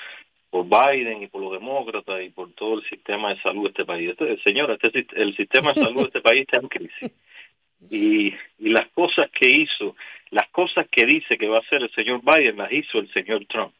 por 0.53 0.67
Biden 0.67 1.23
y 1.23 1.29
por 1.29 1.41
los 1.41 1.53
demócratas 1.53 2.23
y 2.23 2.29
por 2.29 2.53
todo 2.53 2.75
el 2.75 2.87
sistema 2.87 3.31
de 3.31 3.41
salud 3.41 3.63
de 3.63 3.69
este 3.71 3.87
país. 3.87 4.11
Este, 4.11 4.37
señora, 4.43 4.77
este, 4.83 5.07
el 5.17 5.35
sistema 5.35 5.73
de 5.73 5.81
salud 5.81 6.03
de 6.03 6.09
este 6.09 6.21
país 6.21 6.43
está 6.43 6.59
en 6.61 6.69
crisis. 6.69 7.11
Y, 7.91 8.35
y 8.59 8.69
las 8.69 8.87
cosas 8.91 9.31
que 9.31 9.49
hizo, 9.49 9.97
las 10.31 10.51
cosas 10.51 10.87
que 10.91 11.07
dice 11.07 11.39
que 11.39 11.49
va 11.49 11.57
a 11.57 11.61
hacer 11.61 11.83
el 11.83 11.91
señor 11.95 12.21
Biden, 12.23 12.59
las 12.59 12.71
hizo 12.71 12.99
el 12.99 13.11
señor 13.15 13.47
Trump, 13.47 13.73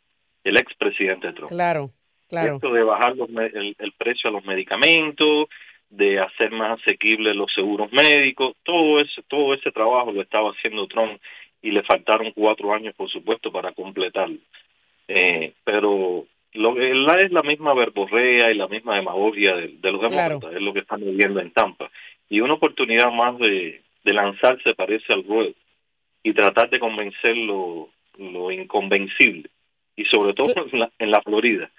el 0.45 0.57
expresidente 0.57 1.35
Trump. 1.35 1.51
Claro, 1.51 1.91
claro. 2.31 2.55
Esto 2.55 2.73
de 2.73 2.83
bajar 2.83 3.17
el, 3.53 3.77
el 3.79 3.93
precio 3.93 4.31
a 4.31 4.33
los 4.33 4.45
medicamentos, 4.47 5.49
de 5.91 6.21
hacer 6.21 6.53
más 6.53 6.81
asequibles 6.81 7.37
los 7.37 7.53
seguros 7.53 7.93
médicos, 7.93 8.57
todo 8.63 8.99
ese, 8.99 9.21
todo 9.29 9.53
ese 9.53 9.71
trabajo 9.73 10.11
lo 10.11 10.23
estaba 10.23 10.53
haciendo 10.53 10.87
Trump 10.87 11.21
y 11.63 11.71
le 11.71 11.83
faltaron 11.85 12.33
cuatro 12.33 12.75
años, 12.75 12.95
por 12.95 13.09
supuesto, 13.09 13.53
para 13.53 13.73
completarlo. 13.73 14.39
Eh, 15.09 15.55
pero 15.65 16.27
lo 16.55 16.75
que 16.75 16.91
es 16.91 17.33
la 17.33 17.43
misma 17.43 17.73
verborrea 17.75 18.51
y 18.51 18.57
la 18.57 18.69
misma 18.69 18.97
demagogia 18.97 19.55
de, 19.55 19.93
los 19.93 20.03
demócratas, 20.03 20.53
es 20.55 20.61
lo 20.61 20.73
que 20.73 20.81
están 20.81 21.01
viviendo 21.01 21.41
en 21.41 21.53
Tampa. 21.53 21.91
Y 22.29 22.41
una 22.41 22.55
oportunidad 22.55 23.11
más 23.13 23.39
de, 23.39 23.81
lanzarse 24.05 24.75
parece 24.75 25.13
al 25.13 25.25
ruedo 25.25 25.55
y 26.23 26.35
tratar 26.35 26.69
de 26.71 26.81
convencer 26.81 27.37
lo, 27.37 27.89
inconvencible, 28.51 29.49
y 29.97 30.05
sobre 30.05 30.35
todo 30.35 30.53
en 30.71 30.81
la, 30.81 30.91
en 30.99 31.11
la 31.11 31.23
Florida. 31.23 31.71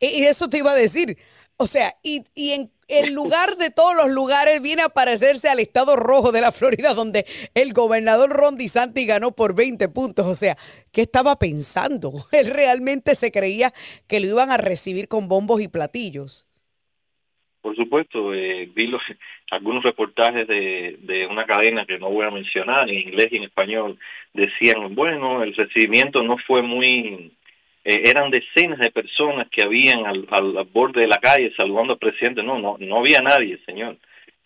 Y 0.00 0.24
eso 0.24 0.48
te 0.48 0.58
iba 0.58 0.72
a 0.72 0.74
decir, 0.74 1.16
o 1.56 1.66
sea, 1.66 1.92
y, 2.02 2.24
y 2.34 2.52
en 2.52 2.70
el 2.88 3.14
lugar 3.14 3.56
de 3.56 3.70
todos 3.70 3.94
los 3.94 4.10
lugares 4.10 4.62
viene 4.62 4.82
a 4.82 4.88
parecerse 4.88 5.48
al 5.48 5.60
estado 5.60 5.94
rojo 5.94 6.32
de 6.32 6.40
la 6.40 6.52
Florida, 6.52 6.94
donde 6.94 7.26
el 7.54 7.72
gobernador 7.74 8.30
Ron 8.30 8.56
DeSantis 8.56 9.06
ganó 9.06 9.32
por 9.32 9.54
20 9.54 9.88
puntos. 9.90 10.26
O 10.26 10.34
sea, 10.34 10.56
¿qué 10.92 11.02
estaba 11.02 11.38
pensando? 11.38 12.10
Él 12.32 12.50
realmente 12.52 13.14
se 13.14 13.30
creía 13.30 13.72
que 14.08 14.20
lo 14.20 14.26
iban 14.26 14.50
a 14.50 14.56
recibir 14.56 15.06
con 15.06 15.28
bombos 15.28 15.60
y 15.60 15.68
platillos. 15.68 16.46
Por 17.60 17.76
supuesto, 17.76 18.32
eh, 18.32 18.70
vi 18.74 18.86
los, 18.86 19.02
algunos 19.50 19.82
reportajes 19.82 20.48
de, 20.48 20.96
de 21.00 21.26
una 21.26 21.44
cadena 21.44 21.84
que 21.84 21.98
no 21.98 22.10
voy 22.10 22.26
a 22.26 22.30
mencionar, 22.30 22.88
en 22.88 22.98
inglés 23.08 23.28
y 23.30 23.36
en 23.36 23.44
español, 23.44 23.98
decían, 24.32 24.94
bueno, 24.94 25.42
el 25.42 25.54
recibimiento 25.54 26.22
no 26.22 26.36
fue 26.46 26.62
muy 26.62 27.32
eh, 27.88 28.02
eran 28.04 28.30
decenas 28.30 28.78
de 28.78 28.90
personas 28.90 29.48
que 29.50 29.62
habían 29.62 30.04
al, 30.04 30.28
al, 30.30 30.64
borde 30.64 31.00
de 31.00 31.06
la 31.06 31.16
calle 31.16 31.54
saludando 31.56 31.94
al 31.94 31.98
presidente. 31.98 32.42
No, 32.42 32.58
no, 32.58 32.76
no 32.78 32.98
había 32.98 33.22
nadie, 33.22 33.58
señor. 33.64 33.96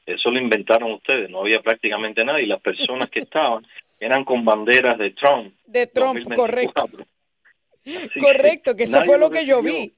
Eso 0.07 0.31
lo 0.31 0.39
inventaron 0.39 0.93
ustedes, 0.93 1.29
no 1.29 1.41
había 1.41 1.61
prácticamente 1.61 2.25
nadie. 2.25 2.45
Y 2.45 2.47
las 2.47 2.61
personas 2.61 3.11
que 3.11 3.19
estaban 3.19 3.67
eran 4.01 4.25
con 4.25 4.45
banderas 4.45 4.97
de 4.97 5.11
Trump. 5.11 5.53
De 5.67 5.89
Trump, 5.89 6.23
correcto. 6.37 6.85
correcto, 8.21 8.77
que, 8.77 8.85
eso 8.85 9.03
fue 9.03 9.19
lo, 9.19 9.29
que 9.29 9.45
yo 9.45 9.61
vi. 9.61 9.93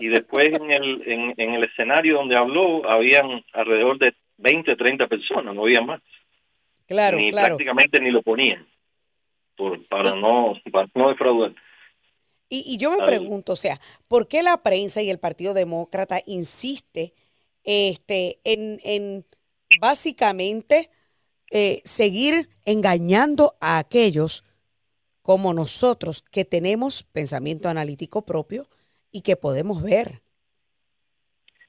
Y 0.00 0.08
después 0.08 0.54
en 0.54 0.70
el, 0.70 1.02
en, 1.06 1.34
en 1.36 1.54
el 1.54 1.64
escenario 1.64 2.14
donde 2.14 2.36
habló, 2.38 2.88
habían 2.88 3.44
alrededor 3.52 3.98
de 3.98 4.14
20, 4.38 4.76
30 4.76 5.08
personas, 5.08 5.54
no 5.54 5.64
había 5.64 5.82
más. 5.82 6.00
Claro, 6.88 7.18
ni 7.18 7.30
claro. 7.30 7.48
prácticamente 7.48 8.00
ni 8.00 8.10
lo 8.10 8.22
ponían, 8.22 8.66
por, 9.56 9.86
para, 9.88 10.14
no, 10.14 10.54
para 10.72 10.88
no 10.94 11.10
defraudar. 11.10 11.52
Y, 12.52 12.78
yo 12.78 12.90
me 12.90 13.06
pregunto, 13.06 13.52
o 13.52 13.56
sea, 13.56 13.80
¿por 14.08 14.26
qué 14.26 14.42
la 14.42 14.60
prensa 14.62 15.00
y 15.00 15.08
el 15.08 15.20
Partido 15.20 15.54
Demócrata 15.54 16.20
insiste 16.26 17.14
este, 17.62 18.40
en, 18.42 18.80
en 18.82 19.24
básicamente 19.80 20.90
eh, 21.52 21.80
seguir 21.84 22.48
engañando 22.64 23.54
a 23.60 23.78
aquellos 23.78 24.44
como 25.22 25.54
nosotros 25.54 26.22
que 26.22 26.44
tenemos 26.44 27.04
pensamiento 27.04 27.68
analítico 27.68 28.26
propio 28.26 28.66
y 29.12 29.22
que 29.22 29.36
podemos 29.36 29.82
ver? 29.82 30.22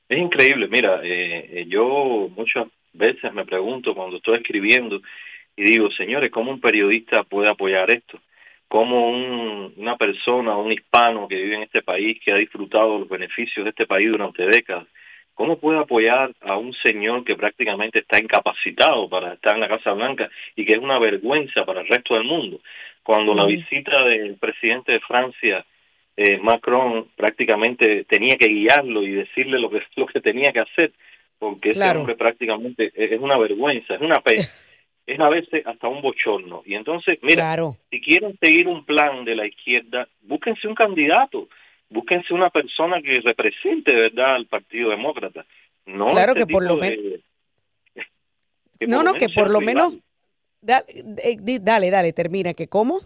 Es 0.09 0.19
increíble, 0.19 0.67
mira, 0.67 1.01
eh, 1.03 1.61
eh, 1.61 1.65
yo 1.67 2.29
muchas 2.35 2.67
veces 2.93 3.33
me 3.33 3.45
pregunto 3.45 3.95
cuando 3.95 4.17
estoy 4.17 4.37
escribiendo 4.37 5.01
y 5.55 5.63
digo, 5.63 5.89
señores, 5.91 6.31
¿cómo 6.31 6.51
un 6.51 6.59
periodista 6.59 7.23
puede 7.23 7.49
apoyar 7.49 7.93
esto? 7.93 8.19
Como 8.71 9.09
un, 9.09 9.73
una 9.75 9.97
persona, 9.97 10.55
un 10.55 10.71
hispano 10.71 11.27
que 11.27 11.35
vive 11.35 11.57
en 11.57 11.63
este 11.63 11.81
país, 11.81 12.17
que 12.23 12.31
ha 12.31 12.37
disfrutado 12.37 12.99
los 12.99 13.09
beneficios 13.09 13.65
de 13.65 13.71
este 13.71 13.85
país 13.85 14.09
durante 14.09 14.45
décadas, 14.45 14.87
¿cómo 15.33 15.59
puede 15.59 15.79
apoyar 15.79 16.31
a 16.39 16.55
un 16.55 16.71
señor 16.75 17.25
que 17.25 17.35
prácticamente 17.35 17.99
está 17.99 18.17
incapacitado 18.17 19.09
para 19.09 19.33
estar 19.33 19.55
en 19.55 19.59
la 19.59 19.67
Casa 19.67 19.91
Blanca 19.91 20.29
y 20.55 20.63
que 20.63 20.75
es 20.75 20.79
una 20.79 20.99
vergüenza 20.99 21.65
para 21.65 21.81
el 21.81 21.87
resto 21.89 22.13
del 22.13 22.23
mundo? 22.23 22.61
Cuando 23.03 23.33
la 23.33 23.43
visita 23.43 24.05
del 24.05 24.37
presidente 24.37 24.93
de 24.93 24.99
Francia, 25.01 25.65
eh, 26.15 26.37
Macron, 26.37 27.07
prácticamente 27.17 28.05
tenía 28.05 28.37
que 28.37 28.47
guiarlo 28.47 29.03
y 29.03 29.11
decirle 29.11 29.59
lo 29.59 29.69
que, 29.69 29.81
lo 29.97 30.05
que 30.05 30.21
tenía 30.21 30.53
que 30.53 30.61
hacer, 30.61 30.93
porque 31.39 31.71
ese 31.71 31.97
hombre 31.97 32.15
prácticamente 32.15 32.93
es 32.95 33.19
una 33.19 33.37
vergüenza, 33.37 33.95
es 33.95 34.01
una 34.01 34.21
pena. 34.21 34.43
es 35.05 35.19
a 35.19 35.29
veces 35.29 35.65
hasta 35.65 35.87
un 35.87 36.01
bochorno. 36.01 36.63
Y 36.65 36.75
entonces, 36.75 37.19
mira, 37.21 37.55
si 37.89 38.01
quieren 38.01 38.37
seguir 38.41 38.67
un 38.67 38.85
plan 38.85 39.25
de 39.25 39.35
la 39.35 39.47
izquierda, 39.47 40.07
búsquense 40.21 40.67
un 40.67 40.75
candidato, 40.75 41.47
búsquense 41.89 42.33
una 42.33 42.49
persona 42.49 43.01
que 43.01 43.19
represente 43.21 43.93
verdad 43.93 44.35
al 44.35 44.45
Partido 44.45 44.89
Demócrata. 44.89 45.45
No 45.85 46.07
claro 46.07 46.33
que 46.33 46.45
por 46.45 46.63
lo 46.63 46.77
menos... 46.77 47.19
No, 48.87 49.03
no, 49.03 49.13
que 49.13 49.29
por 49.29 49.51
lo 49.51 49.61
menos... 49.61 49.97
Eh, 50.65 51.37
dale, 51.61 51.89
dale, 51.89 52.13
termina, 52.13 52.53
que 52.53 52.67
cómo? 52.67 52.99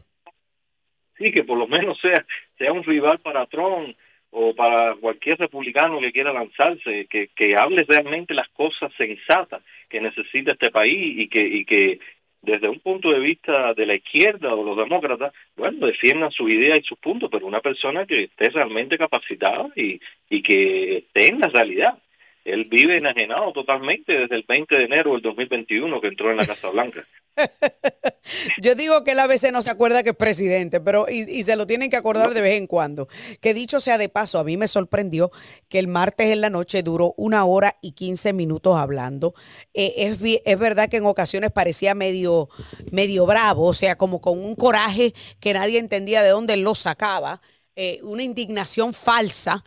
Sí, 1.18 1.32
que 1.32 1.44
por 1.44 1.58
lo 1.58 1.68
menos 1.68 1.98
sea, 2.02 2.26
sea 2.58 2.74
un 2.74 2.84
rival 2.84 3.20
para 3.20 3.46
Trump 3.48 3.96
o 4.38 4.54
para 4.54 4.96
cualquier 4.96 5.38
republicano 5.38 6.02
que 6.02 6.12
quiera 6.12 6.34
lanzarse, 6.34 7.08
que, 7.10 7.30
que 7.34 7.56
hable 7.56 7.86
realmente 7.88 8.34
las 8.34 8.50
cosas 8.50 8.92
sensatas 8.98 9.64
que 9.90 10.02
necesita 10.02 10.52
este 10.52 10.72
país 10.72 11.20
y 11.20 11.30
que, 11.30 11.42
y 11.42 11.64
que 11.64 12.00
desde 12.42 12.68
un 12.68 12.82
punto 12.82 13.12
de 13.12 13.20
vista 13.20 13.74
de 13.74 13.86
la 13.86 13.96
izquierda 13.96 14.54
o 14.54 14.62
los 14.62 14.76
demócratas, 14.76 15.34
bueno, 15.56 15.88
defiendan 15.88 16.32
sus 16.32 16.50
ideas 16.50 16.80
y 16.80 16.84
sus 16.84 17.00
puntos, 17.00 17.30
pero 17.32 17.48
una 17.48 17.62
persona 17.62 18.06
que 18.06 18.26
esté 18.26 18.50
realmente 18.50 18.98
capacitada 18.98 19.70
y, 19.74 20.02
y 20.30 20.44
que 20.44 20.98
esté 20.98 21.30
en 21.30 21.40
la 21.40 21.48
realidad. 21.48 21.98
Él 22.46 22.66
vive 22.66 22.98
enajenado 22.98 23.52
totalmente 23.54 24.14
desde 24.14 24.36
el 24.36 24.46
20 24.48 24.76
de 24.76 24.84
enero 24.84 25.14
del 25.14 25.22
2021 25.24 26.00
que 26.00 26.08
entró 26.08 26.30
en 26.30 26.38
la 26.38 26.46
Casa 26.46 26.70
Blanca. 26.70 27.04
Yo 28.62 28.76
digo 28.76 29.04
que 29.04 29.12
él 29.12 29.20
a 29.20 29.26
veces 29.26 29.52
no 29.52 29.64
se 29.64 29.72
acuerda 29.72 30.04
que 30.04 30.12
es 30.12 30.16
presidente, 30.16 30.80
pero 30.80 31.08
y, 31.10 31.44
se 31.44 31.56
lo 31.56 31.66
tienen 31.66 31.90
que 31.90 31.96
acordar 31.96 32.36
de 32.36 32.42
vez 32.42 32.58
en 32.58 32.68
cuando. 32.68 33.08
Que 33.42 33.56
dicho 33.56 33.80
sea 33.80 33.98
de 33.98 34.10
paso, 34.10 34.38
a 34.38 34.44
mí 34.44 34.58
me 34.58 34.68
sorprendió 34.68 35.32
que 35.70 35.80
el 35.80 35.88
martes 35.88 36.30
en 36.30 36.42
la 36.42 36.52
noche 36.52 36.84
duró 36.84 37.16
una 37.18 37.46
hora 37.46 37.78
y 37.82 37.94
15 37.94 38.34
minutos 38.34 38.78
hablando. 38.78 39.34
Eh, 39.74 39.94
es, 39.98 40.20
es, 40.46 40.60
verdad 40.60 40.88
que 40.88 40.98
en 40.98 41.06
ocasiones 41.06 41.52
parecía 41.52 41.96
medio, 41.96 42.50
medio 42.92 43.26
bravo, 43.26 43.70
o 43.70 43.74
sea, 43.74 43.96
como 43.96 44.22
con 44.22 44.38
un 44.38 44.56
coraje 44.56 45.14
que 45.40 45.54
nadie 45.54 45.80
entendía 45.80 46.22
de 46.22 46.30
dónde 46.30 46.58
lo 46.58 46.76
sacaba, 46.76 47.42
eh, 47.76 48.00
una 48.04 48.22
indignación 48.22 48.94
falsa, 48.94 49.64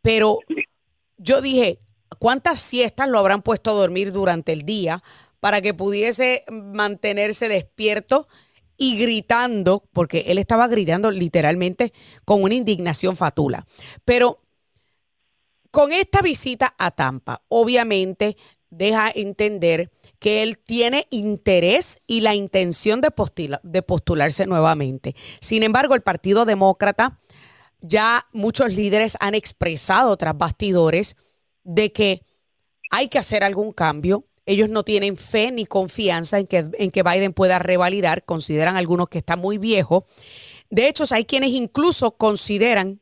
pero 0.00 0.38
yo 1.18 1.40
dije, 1.40 1.78
¿cuántas 2.18 2.60
siestas 2.60 3.08
lo 3.08 3.18
habrán 3.18 3.42
puesto 3.42 3.70
a 3.70 3.74
dormir 3.74 4.12
durante 4.12 4.52
el 4.52 4.62
día? 4.62 5.02
para 5.40 5.60
que 5.60 5.74
pudiese 5.74 6.44
mantenerse 6.50 7.48
despierto 7.48 8.26
y 8.76 8.98
gritando, 8.98 9.84
porque 9.92 10.24
él 10.26 10.38
estaba 10.38 10.68
gritando 10.68 11.10
literalmente 11.12 11.92
con 12.24 12.42
una 12.42 12.54
indignación 12.54 13.16
fatula. 13.16 13.64
Pero 14.04 14.38
con 15.70 15.92
esta 15.92 16.20
visita 16.20 16.74
a 16.78 16.90
Tampa, 16.90 17.42
obviamente 17.48 18.36
deja 18.70 19.10
entender 19.14 19.92
que 20.18 20.42
él 20.42 20.58
tiene 20.58 21.06
interés 21.10 22.00
y 22.06 22.22
la 22.22 22.34
intención 22.34 23.00
de, 23.00 23.12
de 23.62 23.82
postularse 23.82 24.46
nuevamente. 24.46 25.14
Sin 25.40 25.62
embargo, 25.62 25.94
el 25.94 26.02
Partido 26.02 26.44
Demócrata, 26.44 27.20
ya 27.80 28.26
muchos 28.32 28.72
líderes 28.72 29.16
han 29.20 29.34
expresado 29.34 30.16
tras 30.16 30.36
bastidores 30.36 31.16
de 31.66 31.92
que 31.92 32.22
hay 32.90 33.08
que 33.08 33.18
hacer 33.18 33.44
algún 33.44 33.72
cambio. 33.72 34.24
Ellos 34.46 34.70
no 34.70 34.84
tienen 34.84 35.16
fe 35.16 35.50
ni 35.50 35.66
confianza 35.66 36.38
en 36.38 36.46
que, 36.46 36.66
en 36.78 36.90
que 36.90 37.02
Biden 37.02 37.32
pueda 37.32 37.58
revalidar. 37.58 38.24
Consideran 38.24 38.76
algunos 38.76 39.08
que 39.08 39.18
está 39.18 39.36
muy 39.36 39.58
viejo. 39.58 40.06
De 40.70 40.88
hecho, 40.88 41.04
hay 41.10 41.24
quienes 41.24 41.50
incluso 41.50 42.12
consideran 42.12 43.00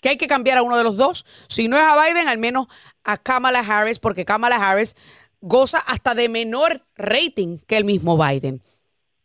que 0.00 0.08
hay 0.08 0.16
que 0.16 0.26
cambiar 0.26 0.58
a 0.58 0.62
uno 0.62 0.76
de 0.76 0.84
los 0.84 0.96
dos. 0.96 1.24
Si 1.48 1.68
no 1.68 1.76
es 1.76 1.82
a 1.82 2.02
Biden, 2.02 2.26
al 2.26 2.38
menos 2.38 2.66
a 3.04 3.18
Kamala 3.18 3.60
Harris, 3.60 3.98
porque 3.98 4.24
Kamala 4.24 4.56
Harris 4.56 4.96
goza 5.40 5.78
hasta 5.78 6.14
de 6.14 6.28
menor 6.28 6.82
rating 6.96 7.58
que 7.66 7.76
el 7.76 7.84
mismo 7.84 8.16
Biden. 8.16 8.62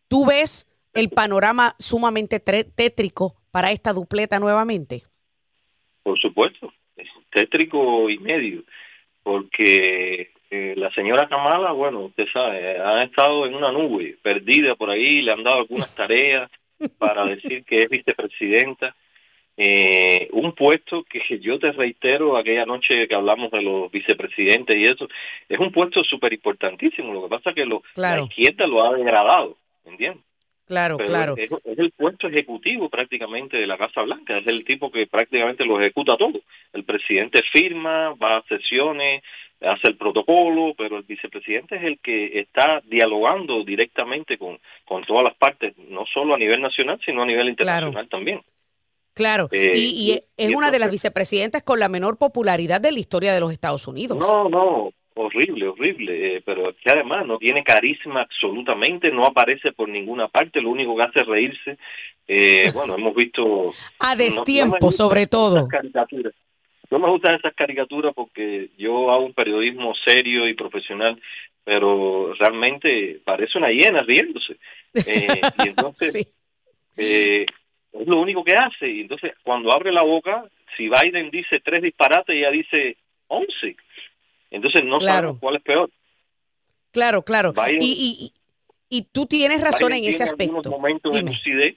¿Tú 0.10 0.26
ves 0.26 0.68
el 0.94 1.10
panorama 1.10 1.76
sumamente 1.80 2.40
tétrico 2.40 3.36
para 3.52 3.72
esta 3.72 3.94
dupleta 3.94 4.40
nuevamente? 4.40 5.04
Por 6.04 6.20
supuesto, 6.20 6.68
es 6.68 6.74
tétrico 7.40 8.10
y 8.10 8.18
medio, 8.18 8.64
porque 9.24 10.32
eh, 10.50 10.74
la 10.76 10.92
señora 10.92 11.28
Kamala, 11.28 11.72
bueno, 11.72 12.02
usted 12.02 12.26
sabe, 12.34 12.80
ha 12.80 13.04
estado 13.04 13.46
en 13.46 13.54
una 13.54 13.72
nube, 13.72 14.18
perdida 14.22 14.76
por 14.76 14.90
ahí, 14.90 15.22
le 15.22 15.32
han 15.32 15.44
dado 15.44 15.60
algunas 15.60 15.94
tareas 15.96 16.50
para 16.98 17.26
decir 17.26 17.64
que 17.64 17.84
es 17.84 17.90
vicepresidenta 17.90 18.96
eh, 19.60 20.30
un 20.34 20.54
puesto 20.54 21.04
que 21.04 21.40
yo 21.40 21.58
te 21.58 21.72
reitero 21.72 22.38
aquella 22.38 22.66
noche 22.66 23.08
que 23.08 23.16
hablamos 23.16 23.50
de 23.50 23.64
los 23.64 23.92
vicepresidentes 23.92 24.78
y 24.78 24.84
eso, 24.84 25.08
es 25.50 25.60
un 25.60 25.72
puesto 25.72 26.04
súper 26.04 26.34
importantísimo. 26.34 27.12
Lo 27.12 27.24
que 27.24 27.30
pasa 27.30 27.50
es 27.50 27.56
que 27.56 27.66
lo, 27.66 27.82
la 27.96 28.22
izquierda 28.22 28.68
lo 28.68 28.84
ha 28.84 28.96
degradado, 28.96 29.58
¿entiendes? 29.84 30.24
Claro, 30.68 30.98
claro. 30.98 31.36
Es, 31.38 31.50
el 31.78 31.92
puesto 31.92 32.28
ejecutivo 32.28 32.90
prácticamente 32.90 33.56
de 33.56 33.68
la 33.68 33.78
Casa 33.78 34.02
Blanca, 34.02 34.38
es 34.38 34.48
el 34.48 34.66
tipo 34.66 34.92
que 34.92 35.08
prácticamente 35.08 35.64
lo 35.64 35.80
ejecuta 35.80 36.18
todo. 36.18 36.42
El 36.74 36.84
presidente 36.84 37.42
firma, 37.54 38.14
va 38.16 38.38
a 38.38 38.44
sesiones, 38.44 39.24
hace 39.62 39.88
el 39.88 39.98
protocolo, 39.98 40.74
pero 40.78 40.98
el 40.98 41.04
vicepresidente 41.04 41.78
es 41.78 41.84
el 41.84 42.00
que 42.00 42.40
está 42.40 42.82
dialogando 42.86 43.64
directamente 43.64 44.38
con, 44.38 44.60
con 44.86 45.04
todas 45.06 45.24
las 45.24 45.36
partes, 45.36 45.74
no 45.90 46.06
solo 46.14 46.36
a 46.36 46.38
nivel 46.38 46.62
nacional, 46.62 47.00
sino 47.06 47.24
a 47.24 47.26
nivel 47.26 47.48
internacional 47.48 48.10
también. 48.10 48.42
Claro, 49.14 49.50
y, 49.52 50.12
eh, 50.12 50.24
es 50.38 50.54
una 50.54 50.70
de 50.70 50.78
las 50.78 50.92
vicepresidentas 50.92 51.64
con 51.64 51.80
la 51.80 51.90
menor 51.90 52.18
popularidad 52.20 52.80
de 52.80 52.92
la 52.92 53.00
historia 53.00 53.34
de 53.34 53.40
los 53.40 53.52
Estados 53.52 53.88
Unidos. 53.88 54.16
No, 54.16 54.48
no, 54.48 54.92
horrible, 55.18 55.68
horrible, 55.68 56.38
eh, 56.38 56.42
pero 56.46 56.74
que 56.74 56.92
además 56.92 57.26
no 57.26 57.38
tiene 57.38 57.64
carisma 57.64 58.22
absolutamente, 58.22 59.12
no 59.12 59.26
aparece 59.26 59.72
por 59.72 59.90
ninguna 59.90 60.28
parte, 60.28 60.62
lo 60.62 60.70
único 60.70 60.96
que 60.96 61.04
hace 61.04 61.20
es 61.20 61.28
reírse. 61.28 61.78
Eh, 62.28 62.72
bueno, 62.74 62.96
hemos 62.96 63.16
visto... 63.16 63.74
A 64.00 64.16
destiempo, 64.16 64.92
sobre 64.92 65.28
todo. 65.28 65.68
No 66.90 67.00
me 67.00 67.10
gustan 67.10 67.36
esas 67.36 67.54
caricaturas 67.54 68.14
porque 68.14 68.70
yo 68.78 69.12
hago 69.12 69.26
un 69.26 69.34
periodismo 69.34 69.94
serio 69.96 70.48
y 70.48 70.54
profesional, 70.54 71.22
pero 71.64 72.34
realmente 72.36 73.20
parece 73.26 73.58
una 73.58 73.72
hiena 73.72 74.04
riéndose. 74.04 74.58
y 74.94 75.68
entonces... 75.68 76.14
sí. 76.14 77.46
Es 78.00 78.08
lo 78.08 78.22
único 78.22 78.44
que 78.44 78.54
hace. 78.54 78.90
Y 78.90 79.02
entonces, 79.02 79.34
cuando 79.44 79.74
abre 79.74 79.92
la 79.92 80.04
boca, 80.04 80.46
si 80.76 80.90
Biden 80.90 81.32
dice 81.32 81.60
tres 81.60 81.82
disparates, 81.82 82.36
ella 82.36 82.52
dice 82.52 82.98
once. 83.28 83.76
Entonces, 84.52 84.84
no 84.86 85.00
sabemos 85.00 85.40
cuál 85.40 85.58
es 85.58 85.64
peor. 85.64 85.90
Claro, 86.92 87.24
claro. 87.24 87.54
y, 87.80 88.32
y, 88.32 88.34
y, 88.90 89.02
tú 89.12 89.26
tienes 89.26 89.62
razón 89.62 89.94
en 89.94 90.06
ese 90.06 90.24
aspecto. 90.24 90.70
momentos 90.70 91.14
de 91.14 91.22
lucidez. 91.22 91.76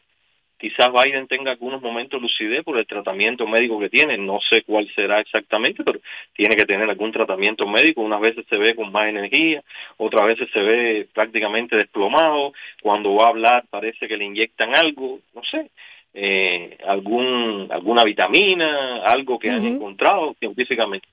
Quizás 0.57 0.89
Biden 0.93 1.27
tenga 1.27 1.53
algunos 1.53 1.81
momentos 1.81 2.21
de 2.21 2.23
lucidez 2.23 2.63
por 2.63 2.79
el 2.79 2.87
tratamiento 2.87 3.47
médico 3.47 3.79
que 3.81 3.89
tiene. 3.89 4.19
No 4.19 4.39
sé 4.51 4.63
cuál 4.63 4.87
será 4.95 5.19
exactamente, 5.19 5.83
pero 5.83 6.01
tiene 6.35 6.55
que 6.55 6.67
tener 6.67 6.89
algún 6.89 7.13
tratamiento 7.13 7.67
médico. 7.67 8.03
Unas 8.03 8.21
veces 8.21 8.45
se 8.49 8.57
ve 8.57 8.75
con 8.75 8.93
más 8.93 9.05
energía, 9.05 9.63
otras 9.97 10.27
veces 10.27 10.51
se 10.53 10.61
ve 10.61 11.09
prácticamente 11.15 11.77
desplomado. 11.77 12.53
Cuando 12.83 13.15
va 13.15 13.27
a 13.27 13.31
hablar 13.31 13.65
parece 13.71 14.07
que 14.07 14.19
le 14.19 14.27
inyectan 14.27 14.77
algo. 14.77 15.21
No 15.35 15.43
sé 15.51 15.71
eh, 16.13 16.77
algún 16.87 17.69
alguna 17.71 18.05
vitamina, 18.05 19.03
algo 19.05 19.39
que 19.39 19.51
han 19.51 19.65
encontrado 19.65 20.35
científicamente. 20.39 21.07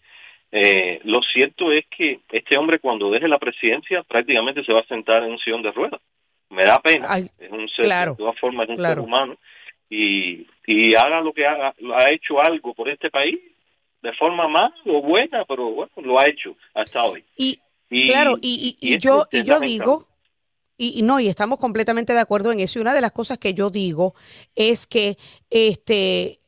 Eh, 0.51 1.01
lo 1.03 1.21
cierto 1.21 1.71
es 1.71 1.85
que 1.87 2.21
este 2.31 2.57
hombre 2.57 2.79
cuando 2.79 3.11
deje 3.11 3.27
la 3.27 3.37
presidencia 3.37 4.03
prácticamente 4.03 4.63
se 4.63 4.73
va 4.73 4.79
a 4.79 4.87
sentar 4.87 5.23
en 5.23 5.31
un 5.31 5.39
sillón 5.39 5.61
de 5.61 5.71
ruedas. 5.71 6.01
Me 6.49 6.63
da 6.63 6.79
pena, 6.79 7.17
es 7.17 7.33
un 7.51 7.67
ser, 7.69 8.09
de 8.09 8.15
todas 8.15 8.39
formas 8.39 8.69
es 8.69 8.79
un 8.79 8.85
ser 8.85 8.99
humano 8.99 9.37
y, 9.89 10.47
y 10.65 10.95
haga 10.95 11.21
lo 11.21 11.33
que 11.33 11.45
haga, 11.45 11.73
ha 11.95 12.11
hecho 12.11 12.41
algo 12.41 12.73
por 12.73 12.89
este 12.89 13.09
país 13.09 13.37
de 14.01 14.13
forma 14.13 14.47
más 14.47 14.71
o 14.85 15.01
buena, 15.01 15.43
pero 15.45 15.71
bueno, 15.71 15.91
lo 15.97 16.19
ha 16.19 16.29
hecho 16.29 16.55
hasta 16.73 17.03
hoy. 17.03 17.23
Y, 17.35 17.59
claro, 18.07 18.37
y, 18.41 18.77
y, 18.79 18.97
yo, 18.99 19.27
y 19.31 19.43
yo 19.43 19.59
digo, 19.59 20.07
y, 20.77 21.01
no, 21.01 21.19
y 21.19 21.27
estamos 21.27 21.57
completamente 21.57 22.13
de 22.13 22.19
acuerdo 22.19 22.51
en 22.51 22.59
eso. 22.59 22.77
Y 22.77 22.81
una 22.83 22.93
de 22.93 23.01
las 23.01 23.11
cosas 23.11 23.39
que 23.39 23.53
yo 23.53 23.69
digo 23.69 24.13
es 24.55 24.85
que 24.85 25.17
este 25.49 26.39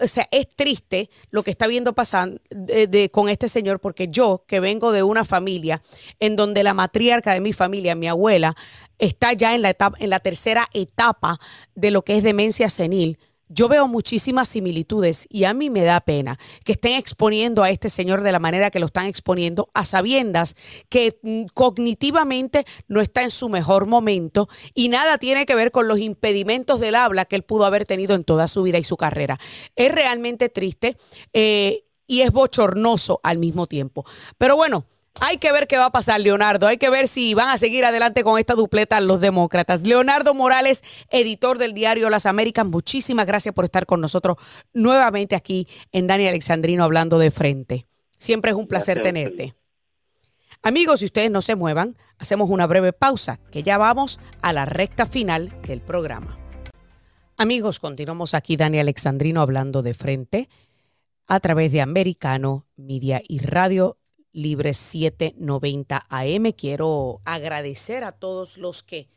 o 0.00 0.06
sea, 0.06 0.28
es 0.30 0.48
triste 0.48 1.10
lo 1.30 1.42
que 1.42 1.50
está 1.50 1.66
viendo 1.66 1.92
pasando 1.94 2.40
de, 2.50 3.10
con 3.10 3.28
este 3.28 3.48
señor, 3.48 3.80
porque 3.80 4.08
yo, 4.08 4.44
que 4.46 4.60
vengo 4.60 4.92
de 4.92 5.02
una 5.02 5.24
familia 5.24 5.82
en 6.20 6.36
donde 6.36 6.62
la 6.62 6.74
matriarca 6.74 7.32
de 7.32 7.40
mi 7.40 7.52
familia, 7.52 7.94
mi 7.94 8.08
abuela, 8.08 8.54
está 8.98 9.32
ya 9.32 9.54
en 9.54 9.62
la, 9.62 9.70
etapa, 9.70 9.96
en 10.00 10.10
la 10.10 10.20
tercera 10.20 10.68
etapa 10.72 11.38
de 11.74 11.90
lo 11.90 12.02
que 12.02 12.16
es 12.16 12.22
demencia 12.22 12.68
senil, 12.68 13.18
yo 13.48 13.68
veo 13.68 13.88
muchísimas 13.88 14.48
similitudes 14.48 15.26
y 15.30 15.44
a 15.44 15.54
mí 15.54 15.70
me 15.70 15.82
da 15.82 16.00
pena 16.00 16.38
que 16.64 16.72
estén 16.72 16.94
exponiendo 16.94 17.62
a 17.62 17.70
este 17.70 17.88
señor 17.88 18.22
de 18.22 18.32
la 18.32 18.38
manera 18.38 18.70
que 18.70 18.80
lo 18.80 18.86
están 18.86 19.06
exponiendo, 19.06 19.68
a 19.74 19.84
sabiendas 19.84 20.54
que 20.88 21.18
mm, 21.22 21.46
cognitivamente 21.54 22.66
no 22.86 23.00
está 23.00 23.22
en 23.22 23.30
su 23.30 23.48
mejor 23.48 23.86
momento 23.86 24.48
y 24.74 24.88
nada 24.88 25.18
tiene 25.18 25.46
que 25.46 25.54
ver 25.54 25.70
con 25.70 25.88
los 25.88 25.98
impedimentos 25.98 26.80
del 26.80 26.94
habla 26.94 27.24
que 27.24 27.36
él 27.36 27.42
pudo 27.42 27.64
haber 27.64 27.86
tenido 27.86 28.14
en 28.14 28.24
toda 28.24 28.48
su 28.48 28.62
vida 28.62 28.78
y 28.78 28.84
su 28.84 28.96
carrera. 28.96 29.38
Es 29.76 29.92
realmente 29.92 30.48
triste 30.48 30.96
eh, 31.32 31.84
y 32.06 32.22
es 32.22 32.30
bochornoso 32.30 33.20
al 33.22 33.38
mismo 33.38 33.66
tiempo. 33.66 34.04
Pero 34.38 34.56
bueno. 34.56 34.84
Hay 35.20 35.38
que 35.38 35.50
ver 35.50 35.66
qué 35.66 35.76
va 35.76 35.86
a 35.86 35.90
pasar, 35.90 36.20
Leonardo. 36.20 36.68
Hay 36.68 36.78
que 36.78 36.90
ver 36.90 37.08
si 37.08 37.34
van 37.34 37.48
a 37.48 37.58
seguir 37.58 37.84
adelante 37.84 38.22
con 38.22 38.38
esta 38.38 38.54
dupleta 38.54 39.00
los 39.00 39.20
demócratas. 39.20 39.82
Leonardo 39.82 40.32
Morales, 40.32 40.84
editor 41.10 41.58
del 41.58 41.74
diario 41.74 42.08
Las 42.08 42.24
Américas, 42.24 42.64
muchísimas 42.64 43.26
gracias 43.26 43.52
por 43.52 43.64
estar 43.64 43.84
con 43.84 44.00
nosotros 44.00 44.36
nuevamente 44.72 45.34
aquí 45.34 45.66
en 45.90 46.06
Dani 46.06 46.28
Alexandrino 46.28 46.84
hablando 46.84 47.18
de 47.18 47.32
frente. 47.32 47.86
Siempre 48.18 48.52
es 48.52 48.56
un 48.56 48.68
placer 48.68 49.02
tenerte. 49.02 49.54
Amigos, 50.62 51.00
si 51.00 51.06
ustedes 51.06 51.30
no 51.32 51.42
se 51.42 51.56
muevan, 51.56 51.96
hacemos 52.18 52.48
una 52.48 52.66
breve 52.66 52.92
pausa, 52.92 53.38
que 53.50 53.62
ya 53.64 53.76
vamos 53.76 54.20
a 54.40 54.52
la 54.52 54.66
recta 54.66 55.04
final 55.04 55.50
del 55.62 55.80
programa. 55.80 56.36
Amigos, 57.36 57.80
continuamos 57.80 58.34
aquí 58.34 58.56
Dani 58.56 58.78
Alexandrino 58.78 59.40
hablando 59.40 59.82
de 59.82 59.94
frente 59.94 60.48
a 61.26 61.40
través 61.40 61.72
de 61.72 61.80
Americano 61.80 62.66
Media 62.76 63.20
y 63.26 63.38
Radio 63.38 63.98
Libre 64.32 64.74
790 64.74 66.06
AM. 66.08 66.52
Quiero 66.52 67.20
agradecer 67.24 68.04
a 68.04 68.12
todos 68.12 68.58
los 68.58 68.82
que 68.82 69.08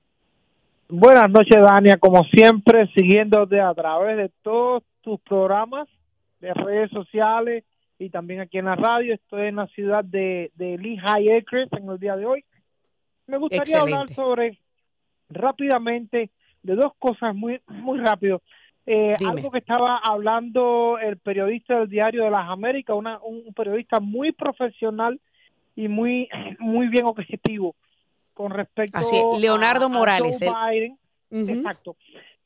Buenas 0.90 1.30
noches, 1.30 1.56
Dania. 1.66 1.96
Como 1.96 2.22
siempre, 2.24 2.86
siguiéndote 2.94 3.58
a 3.62 3.72
través 3.72 4.18
de 4.18 4.30
todos 4.42 4.82
tus 5.00 5.18
programas 5.20 5.88
de 6.40 6.52
redes 6.52 6.90
sociales 6.90 7.64
y 7.98 8.10
también 8.10 8.40
aquí 8.40 8.58
en 8.58 8.66
la 8.66 8.76
radio. 8.76 9.14
Estoy 9.14 9.46
en 9.46 9.56
la 9.56 9.66
ciudad 9.68 10.04
de, 10.04 10.50
de 10.54 10.76
Lehigh 10.76 11.38
Acres 11.38 11.70
en 11.72 11.88
el 11.88 11.98
día 11.98 12.14
de 12.16 12.26
hoy. 12.26 12.44
Me 13.26 13.38
gustaría 13.38 13.80
hablar 13.80 14.10
sobre 14.10 14.58
rápidamente 15.30 16.30
de 16.62 16.74
dos 16.74 16.92
cosas 16.98 17.34
muy, 17.34 17.62
muy 17.68 17.98
rápido. 18.00 18.42
Eh, 18.84 19.14
algo 19.24 19.50
que 19.50 19.58
estaba 19.58 19.98
hablando 19.98 20.98
el 20.98 21.16
periodista 21.18 21.78
del 21.78 21.88
Diario 21.88 22.24
de 22.24 22.30
las 22.30 22.48
Américas, 22.48 22.96
una, 22.96 23.20
un 23.22 23.52
periodista 23.54 24.00
muy 24.00 24.32
profesional 24.32 25.20
y 25.76 25.88
muy, 25.88 26.28
muy 26.58 26.88
bien 26.88 27.06
objetivo 27.06 27.76
con 28.34 28.50
respecto 28.50 28.98
a 28.98 29.38
Leonardo 29.38 29.88
Morales, 29.88 30.40
Joe 30.42 30.70
Biden. 30.70 30.98
Exacto. 31.30 31.96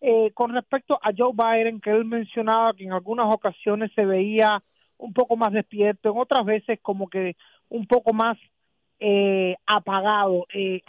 Eh, 0.01 0.31
con 0.35 0.53
respecto 0.53 0.99
a 1.03 1.11
Joe 1.17 1.33
Biden, 1.33 1.81
que 1.81 1.91
él 1.91 2.05
mencionaba 2.05 2.75
que 2.75 2.85
en 2.85 2.93
algunas 2.93 3.33
ocasiones 3.33 3.91
se 3.95 4.05
veía 4.05 4.63
un 4.99 5.13
poco 5.13 5.37
más 5.37 5.53
despierto, 5.53 6.11
en 6.11 6.19
otras 6.19 6.45
veces 6.45 6.79
como 6.83 7.09
que 7.09 7.37
un 7.69 7.87
poco 7.87 8.13
más 8.13 8.39
eh, 9.01 9.57
apagado. 9.67 10.47
Eh, 10.53 10.83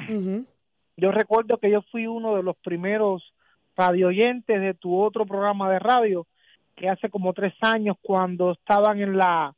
yo 0.98 1.12
recuerdo 1.12 1.58
que 1.58 1.72
yo 1.72 1.82
fui 1.84 2.06
uno 2.08 2.36
de 2.36 2.43
los 2.43 2.56
primeros 2.58 3.34
radio 3.78 4.07
oyentes 4.07 4.59
de 4.59 4.73
tu 4.73 4.99
otro 4.99 5.25
programa 5.25 5.69
de 5.71 5.80
radio, 5.80 6.25
que 6.75 6.89
hace 6.89 7.09
como 7.09 7.34
tres 7.34 7.53
años 7.61 7.95
cuando 8.01 8.51
estaban 8.51 8.99
en 8.99 9.17
la 9.17 9.53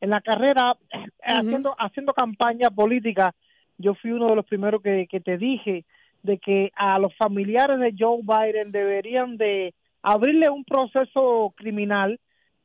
en 0.00 0.10
la 0.10 0.20
carrera 0.20 0.76
haciendo 1.22 1.74
haciendo 1.78 2.12
campaña 2.12 2.70
política, 2.70 3.34
yo 3.78 3.94
fui 3.94 4.12
uno 4.12 4.28
de 4.28 4.36
los 4.36 4.44
primeros 4.44 4.82
que, 4.82 5.06
que 5.08 5.20
te 5.20 5.38
dije 5.38 5.84
de 6.22 6.38
que 6.38 6.72
a 6.76 6.98
los 6.98 7.14
familiares 7.16 7.78
de 7.80 7.94
Joe 7.98 8.20
Biden 8.22 8.72
deberían 8.72 9.36
de 9.36 9.74
abrirle 10.02 10.48
un 10.48 10.64
proceso 10.64 11.52
criminal 11.56 12.18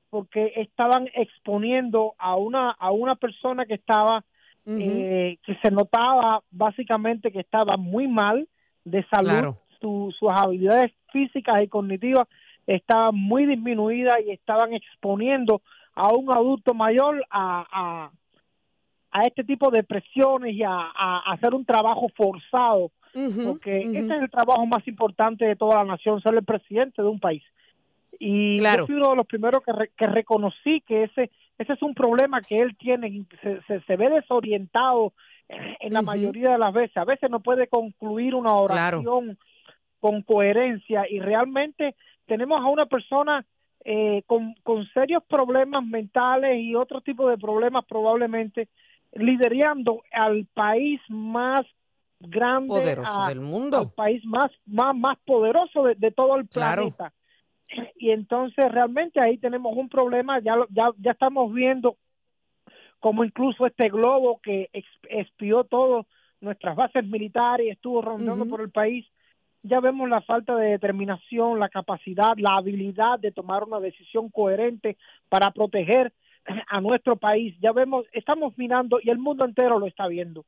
porque 0.09 0.53
estaban 0.55 1.09
exponiendo 1.13 2.15
a 2.17 2.35
una 2.35 2.71
a 2.71 2.91
una 2.91 3.15
persona 3.15 3.65
que 3.65 3.75
estaba 3.75 4.23
eh, 4.65 5.37
que 5.43 5.55
se 5.63 5.71
notaba 5.71 6.43
básicamente 6.51 7.31
que 7.31 7.39
estaba 7.39 7.75
muy 7.77 8.07
mal 8.07 8.47
de 8.85 9.03
salud, 9.07 9.55
sus 9.81 10.15
habilidades 10.29 10.91
físicas 11.11 11.61
y 11.61 11.67
cognitivas 11.67 12.27
estaban 12.67 13.15
muy 13.15 13.45
disminuidas 13.45 14.15
y 14.25 14.31
estaban 14.31 14.73
exponiendo 14.73 15.61
a 15.95 16.13
un 16.13 16.31
adulto 16.31 16.73
mayor 16.73 17.25
a, 17.29 18.11
a, 19.11 19.23
este 19.23 19.43
tipo 19.43 19.71
de 19.71 19.83
presiones 19.83 20.53
y 20.53 20.63
a, 20.63 20.91
hacer 21.25 21.53
un 21.53 21.65
trabajo 21.65 22.07
forzado, 22.15 22.91
porque 23.43 23.79
ese 23.79 24.05
es 24.05 24.21
el 24.21 24.29
trabajo 24.29 24.65
más 24.65 24.87
importante 24.87 25.45
de 25.45 25.55
toda 25.55 25.77
la 25.77 25.85
nación, 25.85 26.21
ser 26.21 26.35
el 26.35 26.43
presidente 26.43 27.01
de 27.01 27.07
un 27.07 27.19
país. 27.19 27.43
Y 28.19 28.61
yo 28.61 28.85
fui 28.85 28.95
uno 28.95 29.11
de 29.11 29.15
los 29.15 29.25
primeros 29.25 29.63
que, 29.63 29.73
que 29.97 30.07
reconocí 30.07 30.81
que 30.81 31.03
ese 31.03 31.31
ese 31.59 31.73
es 31.73 31.81
un 31.83 31.93
problema 31.93 32.41
que 32.41 32.57
él 32.57 32.75
tiene, 32.77 33.25
se, 33.41 33.81
se, 33.81 33.95
ve 33.97 34.09
desorientado 34.09 35.13
en 35.49 35.93
la 35.93 36.01
mayoría 36.01 36.51
de 36.51 36.57
las 36.57 36.73
veces. 36.73 36.95
A 36.95 37.03
veces 37.03 37.29
no 37.29 37.41
puede 37.41 37.67
concluir 37.67 38.33
una 38.33 38.53
oración 38.53 39.37
con 39.99 40.21
coherencia 40.21 41.05
y 41.09 41.19
realmente 41.19 41.95
tenemos 42.25 42.61
a 42.61 42.65
una 42.65 42.85
persona 42.85 43.45
eh, 43.85 44.23
con, 44.25 44.55
con 44.63 44.87
serios 44.93 45.23
problemas 45.23 45.85
mentales 45.85 46.59
y 46.59 46.75
otro 46.75 47.01
tipo 47.01 47.29
de 47.29 47.37
problemas 47.37 47.85
probablemente 47.85 48.69
liderando 49.13 50.03
al 50.11 50.45
país 50.53 51.01
más 51.09 51.61
grande 52.19 52.67
poderoso 52.67 53.25
del 53.27 53.39
mundo, 53.39 53.77
al 53.79 53.91
país 53.91 54.23
más 54.25 54.51
más 54.65 54.95
más 54.95 55.17
poderoso 55.25 55.83
de, 55.83 56.11
todo 56.11 56.35
el 56.35 56.47
planeta. 56.47 57.13
Y 57.95 58.09
entonces 58.11 58.69
realmente 58.71 59.19
ahí 59.23 59.37
tenemos 59.37 59.75
un 59.77 59.89
problema, 59.89 60.39
ya, 60.39 60.55
ya, 60.69 60.91
ya 60.97 61.11
estamos 61.11 61.53
viendo 61.53 61.97
como 62.99 63.23
incluso 63.23 63.65
este 63.65 63.89
globo 63.89 64.39
que 64.41 64.69
espió 65.09 65.63
todo 65.63 66.05
nuestras 66.41 66.75
bases 66.75 67.05
militares 67.05 67.67
y 67.67 67.69
estuvo 67.69 68.01
rondando 68.01 68.45
por 68.45 68.61
el 68.61 68.71
país, 68.71 69.05
ya 69.63 69.79
vemos 69.79 70.09
la 70.09 70.21
falta 70.21 70.55
de 70.55 70.71
determinación, 70.71 71.59
la 71.59 71.69
capacidad, 71.69 72.33
la 72.37 72.55
habilidad 72.57 73.19
de 73.19 73.31
tomar 73.31 73.63
una 73.63 73.79
decisión 73.79 74.29
coherente 74.29 74.97
para 75.27 75.51
proteger 75.51 76.13
a 76.67 76.81
nuestro 76.81 77.17
país. 77.17 77.55
Ya 77.61 77.71
vemos, 77.71 78.05
estamos 78.13 78.57
mirando 78.57 78.99
y 79.01 79.09
el 79.09 79.19
mundo 79.19 79.45
entero 79.45 79.79
lo 79.79 79.87
está 79.87 80.07
viendo. 80.07 80.45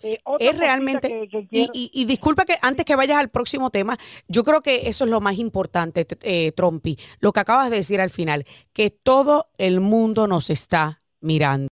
Eh, 0.00 0.18
es 0.38 0.56
realmente, 0.56 1.28
Y, 1.50 2.04
disculpa 2.04 2.44
que 2.44 2.54
antes 2.62 2.84
que 2.84 2.94
vayas 2.94 3.18
al 3.18 3.30
próximo 3.30 3.70
tema, 3.70 3.96
yo 4.28 4.44
creo 4.44 4.62
que 4.62 4.88
eso 4.88 5.04
es 5.04 5.10
lo 5.10 5.20
más 5.20 5.38
importante, 5.38 6.06
eh, 6.22 6.52
Trompi, 6.52 6.96
lo 7.20 7.32
que 7.32 7.40
acabas 7.40 7.70
de 7.70 7.76
decir 7.76 8.00
al 8.00 8.10
final, 8.10 8.44
que 8.72 8.90
todo 8.90 9.46
el 9.58 9.80
mundo 9.80 10.28
nos 10.28 10.50
está 10.50 11.02
mirando. 11.20 11.68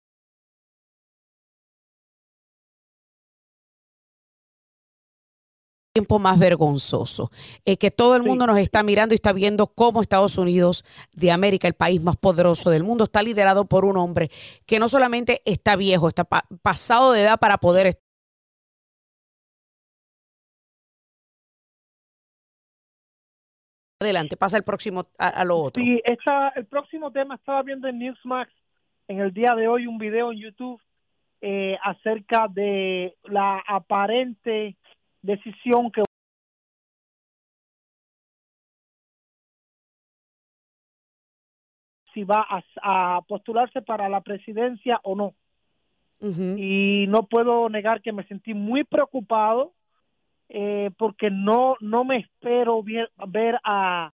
Tiempo 5.94 6.18
más 6.18 6.40
vergonzoso, 6.40 7.30
eh, 7.64 7.76
que 7.76 7.92
todo 7.92 8.16
el 8.16 8.24
mundo 8.24 8.48
nos 8.48 8.58
está 8.58 8.82
mirando 8.82 9.14
y 9.14 9.16
está 9.16 9.32
viendo 9.32 9.68
cómo 9.68 10.02
Estados 10.02 10.36
Unidos 10.38 10.82
de 11.12 11.30
América, 11.30 11.68
el 11.68 11.74
país 11.74 12.02
más 12.02 12.16
poderoso 12.16 12.68
del 12.68 12.82
mundo, 12.82 13.04
está 13.04 13.22
liderado 13.22 13.66
por 13.66 13.84
un 13.84 13.96
hombre 13.96 14.28
que 14.66 14.80
no 14.80 14.88
solamente 14.88 15.40
está 15.44 15.76
viejo, 15.76 16.08
está 16.08 16.24
pasado 16.24 17.12
de 17.12 17.22
edad 17.22 17.38
para 17.38 17.58
poder 17.58 17.96
Adelante, 24.00 24.36
pasa 24.36 24.56
el 24.56 24.64
próximo 24.64 25.04
a, 25.16 25.44
lo 25.44 25.58
otro. 25.58 25.80
Sí, 25.80 26.02
el 26.56 26.66
próximo 26.66 27.12
tema 27.12 27.36
estaba 27.36 27.62
viendo 27.62 27.86
en 27.86 28.00
Newsmax 28.00 28.50
en 29.06 29.20
el 29.20 29.32
día 29.32 29.54
de 29.54 29.68
hoy 29.68 29.86
un 29.86 29.98
video 29.98 30.32
en 30.32 30.40
YouTube 30.40 30.82
eh, 31.40 31.78
acerca 31.84 32.48
de 32.48 33.16
la 33.22 33.62
aparente 33.66 34.76
decisión 35.24 35.90
que 35.90 36.02
si 42.12 42.22
va 42.24 42.46
a, 42.48 43.22
postularse 43.26 43.82
para 43.82 44.08
la 44.08 44.20
presidencia 44.20 45.00
o 45.02 45.16
no. 45.16 45.34
Y 46.20 47.04
no 47.08 47.26
puedo 47.26 47.68
negar 47.68 48.00
que 48.00 48.12
me 48.12 48.24
sentí 48.26 48.54
muy 48.54 48.84
preocupado 48.84 49.74
eh, 50.48 50.90
porque 50.96 51.30
no 51.30 51.76
no 51.80 52.04
me 52.04 52.18
espero 52.18 52.82
ver, 52.82 53.10
ver 53.28 53.58
a 53.62 54.10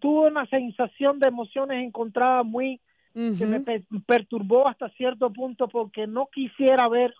tuve 0.00 0.28
una 0.28 0.46
sensación 0.46 1.20
de 1.20 1.28
emociones 1.28 1.84
encontradas 1.84 2.44
muy 2.44 2.80
que 3.12 3.46
me 3.46 3.60
perturbó 4.06 4.68
hasta 4.68 4.88
cierto 4.90 5.32
punto 5.32 5.68
porque 5.68 6.06
no 6.06 6.28
quisiera 6.32 6.88
ver 6.88 7.14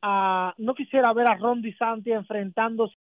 a 0.00 0.54
no 0.58 0.74
quisiera 0.74 1.12
ver 1.12 1.30
a 1.30 1.36
Ron 1.36 1.62
Santi 1.78 2.12
enfrentándose 2.12 2.96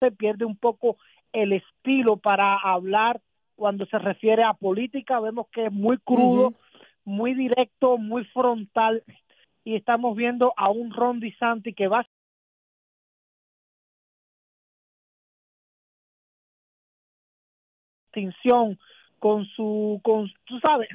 se 0.00 0.10
pierde 0.12 0.44
un 0.44 0.56
poco 0.56 0.96
el 1.32 1.52
estilo 1.52 2.16
para 2.16 2.56
hablar 2.56 3.20
cuando 3.56 3.86
se 3.86 3.98
refiere 3.98 4.44
a 4.44 4.54
política, 4.54 5.18
vemos 5.18 5.48
que 5.50 5.66
es 5.66 5.72
muy 5.72 5.98
crudo, 5.98 6.54
muy 7.04 7.34
directo, 7.34 7.98
muy 7.98 8.24
frontal 8.26 9.02
y 9.64 9.74
estamos 9.74 10.16
viendo 10.16 10.54
a 10.56 10.70
un 10.70 10.92
Ron 10.92 11.18
DeSantis 11.20 11.74
que 11.74 11.88
va 11.88 12.06
con 19.18 19.46
su 19.56 20.00
con 20.02 20.30
tú 20.44 20.58
sabes 20.60 20.88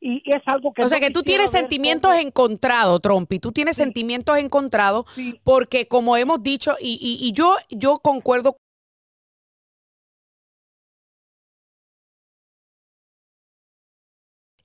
y 0.00 0.22
es 0.26 0.42
algo 0.46 0.72
que 0.72 0.82
o 0.82 0.88
sea 0.88 1.00
que 1.00 1.10
tú 1.10 1.22
tienes 1.22 1.50
sentimientos 1.50 2.14
encontrados 2.16 3.00
Trump 3.00 3.30
tú 3.40 3.52
tienes 3.52 3.76
sentimientos 3.76 4.36
encontrados 4.38 5.06
porque 5.44 5.88
como 5.88 6.16
hemos 6.16 6.42
dicho 6.42 6.76
y, 6.80 6.98
y, 7.00 7.26
y 7.26 7.32
yo 7.32 7.56
yo 7.70 7.98
concuerdo 7.98 8.56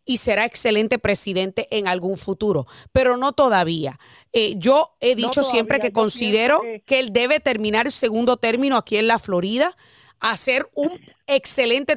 y 0.09 0.17
será 0.17 0.45
excelente 0.45 0.97
presidente 0.97 1.67
en 1.69 1.87
algún 1.87 2.17
futuro, 2.17 2.65
pero 2.91 3.15
no 3.15 3.33
todavía. 3.33 3.99
Eh, 4.33 4.55
yo 4.57 4.95
he 5.01 5.13
dicho 5.13 5.43
siempre 5.43 5.79
que 5.79 5.93
considero 5.93 6.61
que... 6.87 6.99
él 6.99 7.13
debe 7.13 7.39
terminar 7.39 7.85
el 7.85 7.91
segundo 7.91 8.37
término 8.37 8.75
aquí 8.75 8.97
en 8.97 9.05
la 9.05 9.19
Florida, 9.19 9.77
hacer 10.19 10.63
un 10.75 10.99
excelente 11.27 11.95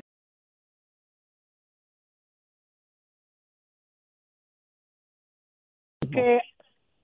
que 6.12 6.40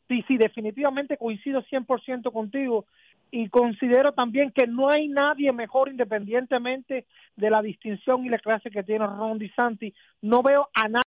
sí, 0.08 0.24
sí, 0.28 0.36
definitivamente 0.36 1.16
coincido 1.16 1.62
100% 1.62 2.30
contigo 2.32 2.86
y 3.30 3.48
considero 3.48 4.12
también 4.12 4.52
que 4.52 4.66
no 4.66 4.90
hay 4.90 5.08
nadie 5.08 5.52
mejor 5.52 5.88
independientemente 5.88 7.06
de 7.36 7.50
la 7.50 7.62
distinción 7.62 8.24
y 8.24 8.28
la 8.28 8.38
clase 8.38 8.70
que 8.70 8.82
tiene 8.82 9.06
Ron 9.06 9.38
DeSantis. 9.38 9.94
No 10.22 10.42
veo 10.42 10.68
a 10.74 10.88
nadie 10.88 11.02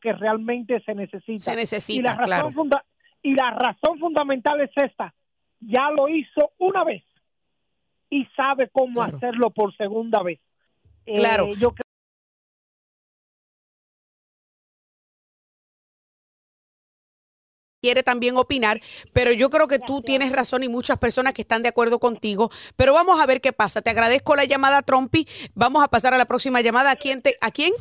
que 0.00 0.12
realmente 0.12 0.80
se 0.84 0.94
necesita. 0.94 1.38
Se 1.42 1.56
necesita, 1.56 1.98
y 1.98 2.02
la 2.02 2.16
razón 2.16 2.52
claro. 2.52 2.82
Y 3.22 3.34
la 3.34 3.50
razón 3.50 3.98
fundamental 3.98 4.60
es 4.60 4.70
esta. 4.76 5.14
Ya 5.60 5.90
lo 5.90 6.08
hizo 6.08 6.52
una 6.58 6.84
vez 6.84 7.04
y 8.10 8.26
sabe 8.36 8.68
cómo 8.70 9.02
hacerlo 9.02 9.50
por 9.50 9.74
segunda 9.76 10.22
vez. 10.22 10.40
Claro. 11.04 11.46
Eh, 11.46 11.54
yo 11.58 11.72
quiere 17.80 18.02
también 18.04 18.36
opinar, 18.36 18.80
pero 19.12 19.32
yo 19.32 19.50
creo 19.50 19.66
que 19.66 19.80
tú 19.80 20.02
tienes 20.02 20.30
razón 20.30 20.62
y 20.62 20.68
muchas 20.68 20.98
personas 20.98 21.32
que 21.32 21.42
están 21.42 21.62
de 21.62 21.68
acuerdo 21.68 21.98
contigo, 21.98 22.50
pero 22.76 22.92
vamos 22.92 23.20
a 23.20 23.26
ver 23.26 23.40
qué 23.40 23.52
pasa. 23.52 23.82
Te 23.82 23.90
agradezco 23.90 24.36
la 24.36 24.44
llamada, 24.44 24.82
Trompi. 24.82 25.26
Vamos 25.54 25.82
a 25.82 25.88
pasar 25.88 26.14
a 26.14 26.18
la 26.18 26.26
próxima 26.26 26.60
llamada. 26.60 26.92
¿A 26.92 26.96
quién? 26.96 27.22
Te, 27.22 27.36
¿A 27.40 27.50
quién? 27.50 27.72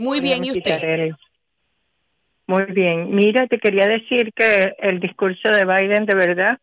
Muy 0.00 0.20
bien, 0.20 0.42
¿y 0.42 0.50
usted? 0.50 1.10
Muy 2.46 2.64
bien. 2.72 3.14
Mira, 3.14 3.46
te 3.46 3.58
quería 3.58 3.86
decir 3.86 4.32
que 4.34 4.74
el 4.78 4.98
discurso 4.98 5.50
de 5.50 5.66
Biden 5.66 6.06
de 6.06 6.14
verdad 6.14 6.58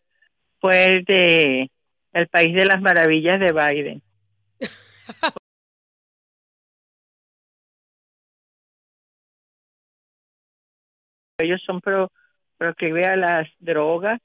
fue 0.59 0.85
el 0.85 1.03
de 1.05 1.69
el 2.13 2.27
país 2.29 2.55
de 2.55 2.65
las 2.65 2.81
maravillas 2.81 3.39
de 3.39 3.53
Biden. 3.53 4.01
Ellos 11.39 11.61
son 11.63 11.79
pro, 11.79 12.11
pro 12.57 12.73
que 12.73 12.91
vea 12.91 13.15
las 13.15 13.47
drogas, 13.59 14.19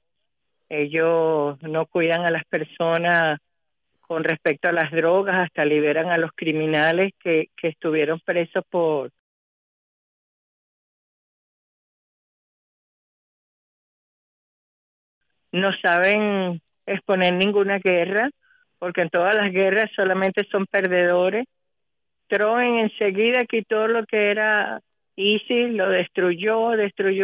ellos 0.69 1.61
no 1.61 1.85
cuidan 1.85 2.25
a 2.25 2.31
las 2.31 2.43
personas 2.45 3.39
con 4.07 4.23
respecto 4.23 4.69
a 4.69 4.73
las 4.73 4.91
drogas, 4.91 5.43
hasta 5.43 5.65
liberan 5.65 6.11
a 6.11 6.17
los 6.17 6.31
criminales 6.35 7.13
que, 7.19 7.49
que 7.57 7.69
estuvieron 7.69 8.19
presos 8.19 8.63
por 8.69 9.11
no 15.53 15.71
saben 15.81 16.61
exponer 16.85 17.33
ninguna 17.35 17.79
guerra, 17.79 18.29
porque 18.79 19.01
en 19.01 19.09
todas 19.09 19.35
las 19.35 19.51
guerras 19.51 19.89
solamente 19.95 20.43
son 20.51 20.65
perdedores. 20.65 21.45
Troen 22.27 22.79
enseguida 22.79 23.45
quitó 23.45 23.87
lo 23.87 24.05
que 24.05 24.31
era 24.31 24.81
ISIS, 25.15 25.71
lo 25.73 25.89
destruyó, 25.89 26.71
destruyó 26.71 27.23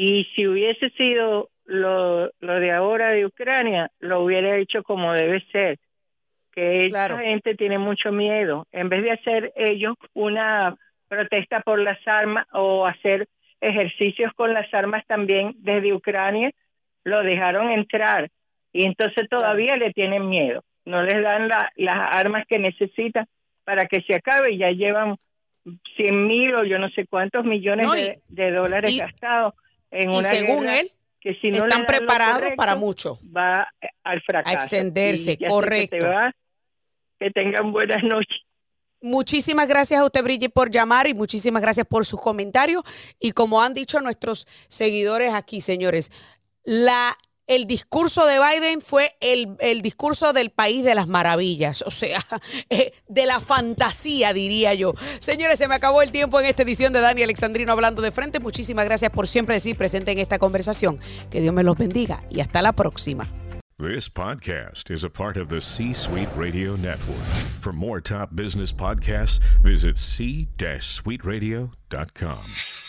y 0.00 0.28
si 0.36 0.46
hubiese 0.46 0.90
sido 0.90 1.50
lo, 1.64 2.30
lo 2.38 2.60
de 2.60 2.70
ahora 2.70 3.10
de 3.10 3.26
Ucrania, 3.26 3.90
lo 3.98 4.22
hubiera 4.22 4.56
hecho 4.56 4.84
como 4.84 5.12
debe 5.12 5.44
ser, 5.50 5.80
que 6.52 6.86
esta 6.86 7.18
gente 7.18 7.56
tiene 7.56 7.78
mucho 7.78 8.12
miedo. 8.12 8.64
En 8.70 8.88
vez 8.90 9.02
de 9.02 9.10
hacer 9.10 9.52
ellos 9.56 9.96
una 10.14 10.76
protesta 11.08 11.62
por 11.62 11.80
las 11.80 11.98
armas 12.06 12.46
o 12.52 12.86
hacer 12.86 13.26
ejercicios 13.60 14.32
con 14.34 14.54
las 14.54 14.72
armas 14.72 15.04
también 15.08 15.54
desde 15.56 15.92
Ucrania, 15.92 16.52
lo 17.02 17.24
dejaron 17.24 17.68
entrar 17.72 18.30
y 18.72 18.84
entonces 18.84 19.28
todavía 19.28 19.74
le 19.76 19.92
tienen 19.92 20.28
miedo. 20.28 20.62
No 20.84 21.02
les 21.02 21.20
dan 21.20 21.48
las 21.48 21.96
armas 22.16 22.46
que 22.46 22.60
necesitan 22.60 23.26
para 23.64 23.86
que 23.86 24.02
se 24.02 24.14
acabe. 24.14 24.56
Ya 24.56 24.70
llevan 24.70 25.16
100 25.96 26.26
mil 26.28 26.54
o 26.54 26.62
yo 26.62 26.78
no 26.78 26.88
sé 26.90 27.04
cuántos 27.08 27.44
millones 27.44 27.88
de, 28.28 28.50
dólares 28.52 28.96
gastados 28.96 29.54
en 29.90 30.10
una 30.10 30.22
según 30.22 30.68
él, 30.68 30.90
que 31.20 31.34
si 31.40 31.50
no 31.50 31.64
están 31.64 31.86
preparados 31.86 32.50
para 32.56 32.76
mucho. 32.76 33.18
Va 33.36 33.68
al 34.04 34.22
fracaso. 34.22 34.56
A 34.56 34.60
extenderse, 34.60 35.38
correcto. 35.38 35.96
Que, 35.98 37.26
que 37.26 37.30
tengan 37.30 37.72
buenas 37.72 38.02
noches. 38.02 38.38
Muchísimas 39.00 39.68
gracias 39.68 40.00
a 40.00 40.04
usted, 40.04 40.24
Brigitte, 40.24 40.52
por 40.52 40.70
llamar 40.70 41.06
y 41.06 41.14
muchísimas 41.14 41.62
gracias 41.62 41.86
por 41.86 42.04
sus 42.04 42.20
comentarios. 42.20 42.82
Y 43.20 43.30
como 43.30 43.62
han 43.62 43.72
dicho 43.72 44.00
nuestros 44.00 44.46
seguidores 44.68 45.34
aquí, 45.34 45.60
señores, 45.60 46.10
la, 46.64 47.16
el 47.48 47.66
discurso 47.66 48.26
de 48.26 48.38
Biden 48.38 48.80
fue 48.80 49.16
el, 49.20 49.56
el 49.58 49.82
discurso 49.82 50.32
del 50.32 50.50
país 50.50 50.84
de 50.84 50.94
las 50.94 51.08
maravillas, 51.08 51.82
o 51.82 51.90
sea, 51.90 52.20
eh, 52.70 52.92
de 53.08 53.26
la 53.26 53.40
fantasía, 53.40 54.32
diría 54.32 54.74
yo. 54.74 54.94
Señores, 55.18 55.58
se 55.58 55.66
me 55.66 55.74
acabó 55.74 56.02
el 56.02 56.12
tiempo 56.12 56.38
en 56.38 56.46
esta 56.46 56.62
edición 56.62 56.92
de 56.92 57.00
Dani 57.00 57.24
Alexandrino 57.24 57.72
hablando 57.72 58.02
de 58.02 58.12
frente. 58.12 58.38
Muchísimas 58.38 58.84
gracias 58.84 59.10
por 59.10 59.26
siempre 59.26 59.56
decir 59.56 59.76
presente 59.76 60.12
en 60.12 60.18
esta 60.18 60.38
conversación. 60.38 61.00
Que 61.30 61.40
Dios 61.40 61.54
me 61.54 61.64
los 61.64 61.76
bendiga 61.76 62.22
y 62.30 62.38
hasta 62.40 62.62
la 62.62 62.72
próxima. 62.72 63.26
This 63.78 64.08
podcast 64.08 64.90
is 64.90 65.04
a 65.04 65.08
part 65.08 65.36
of 65.36 65.48
the 65.48 65.60
C 65.60 65.92
Suite 65.92 66.28
Radio 66.36 66.74
Network. 66.74 67.22
For 67.60 67.72
more 67.72 68.00
top 68.00 68.34
business 68.34 68.72
podcasts, 68.72 69.38
visit 69.62 69.98
c-suiteradio.com. 69.98 72.87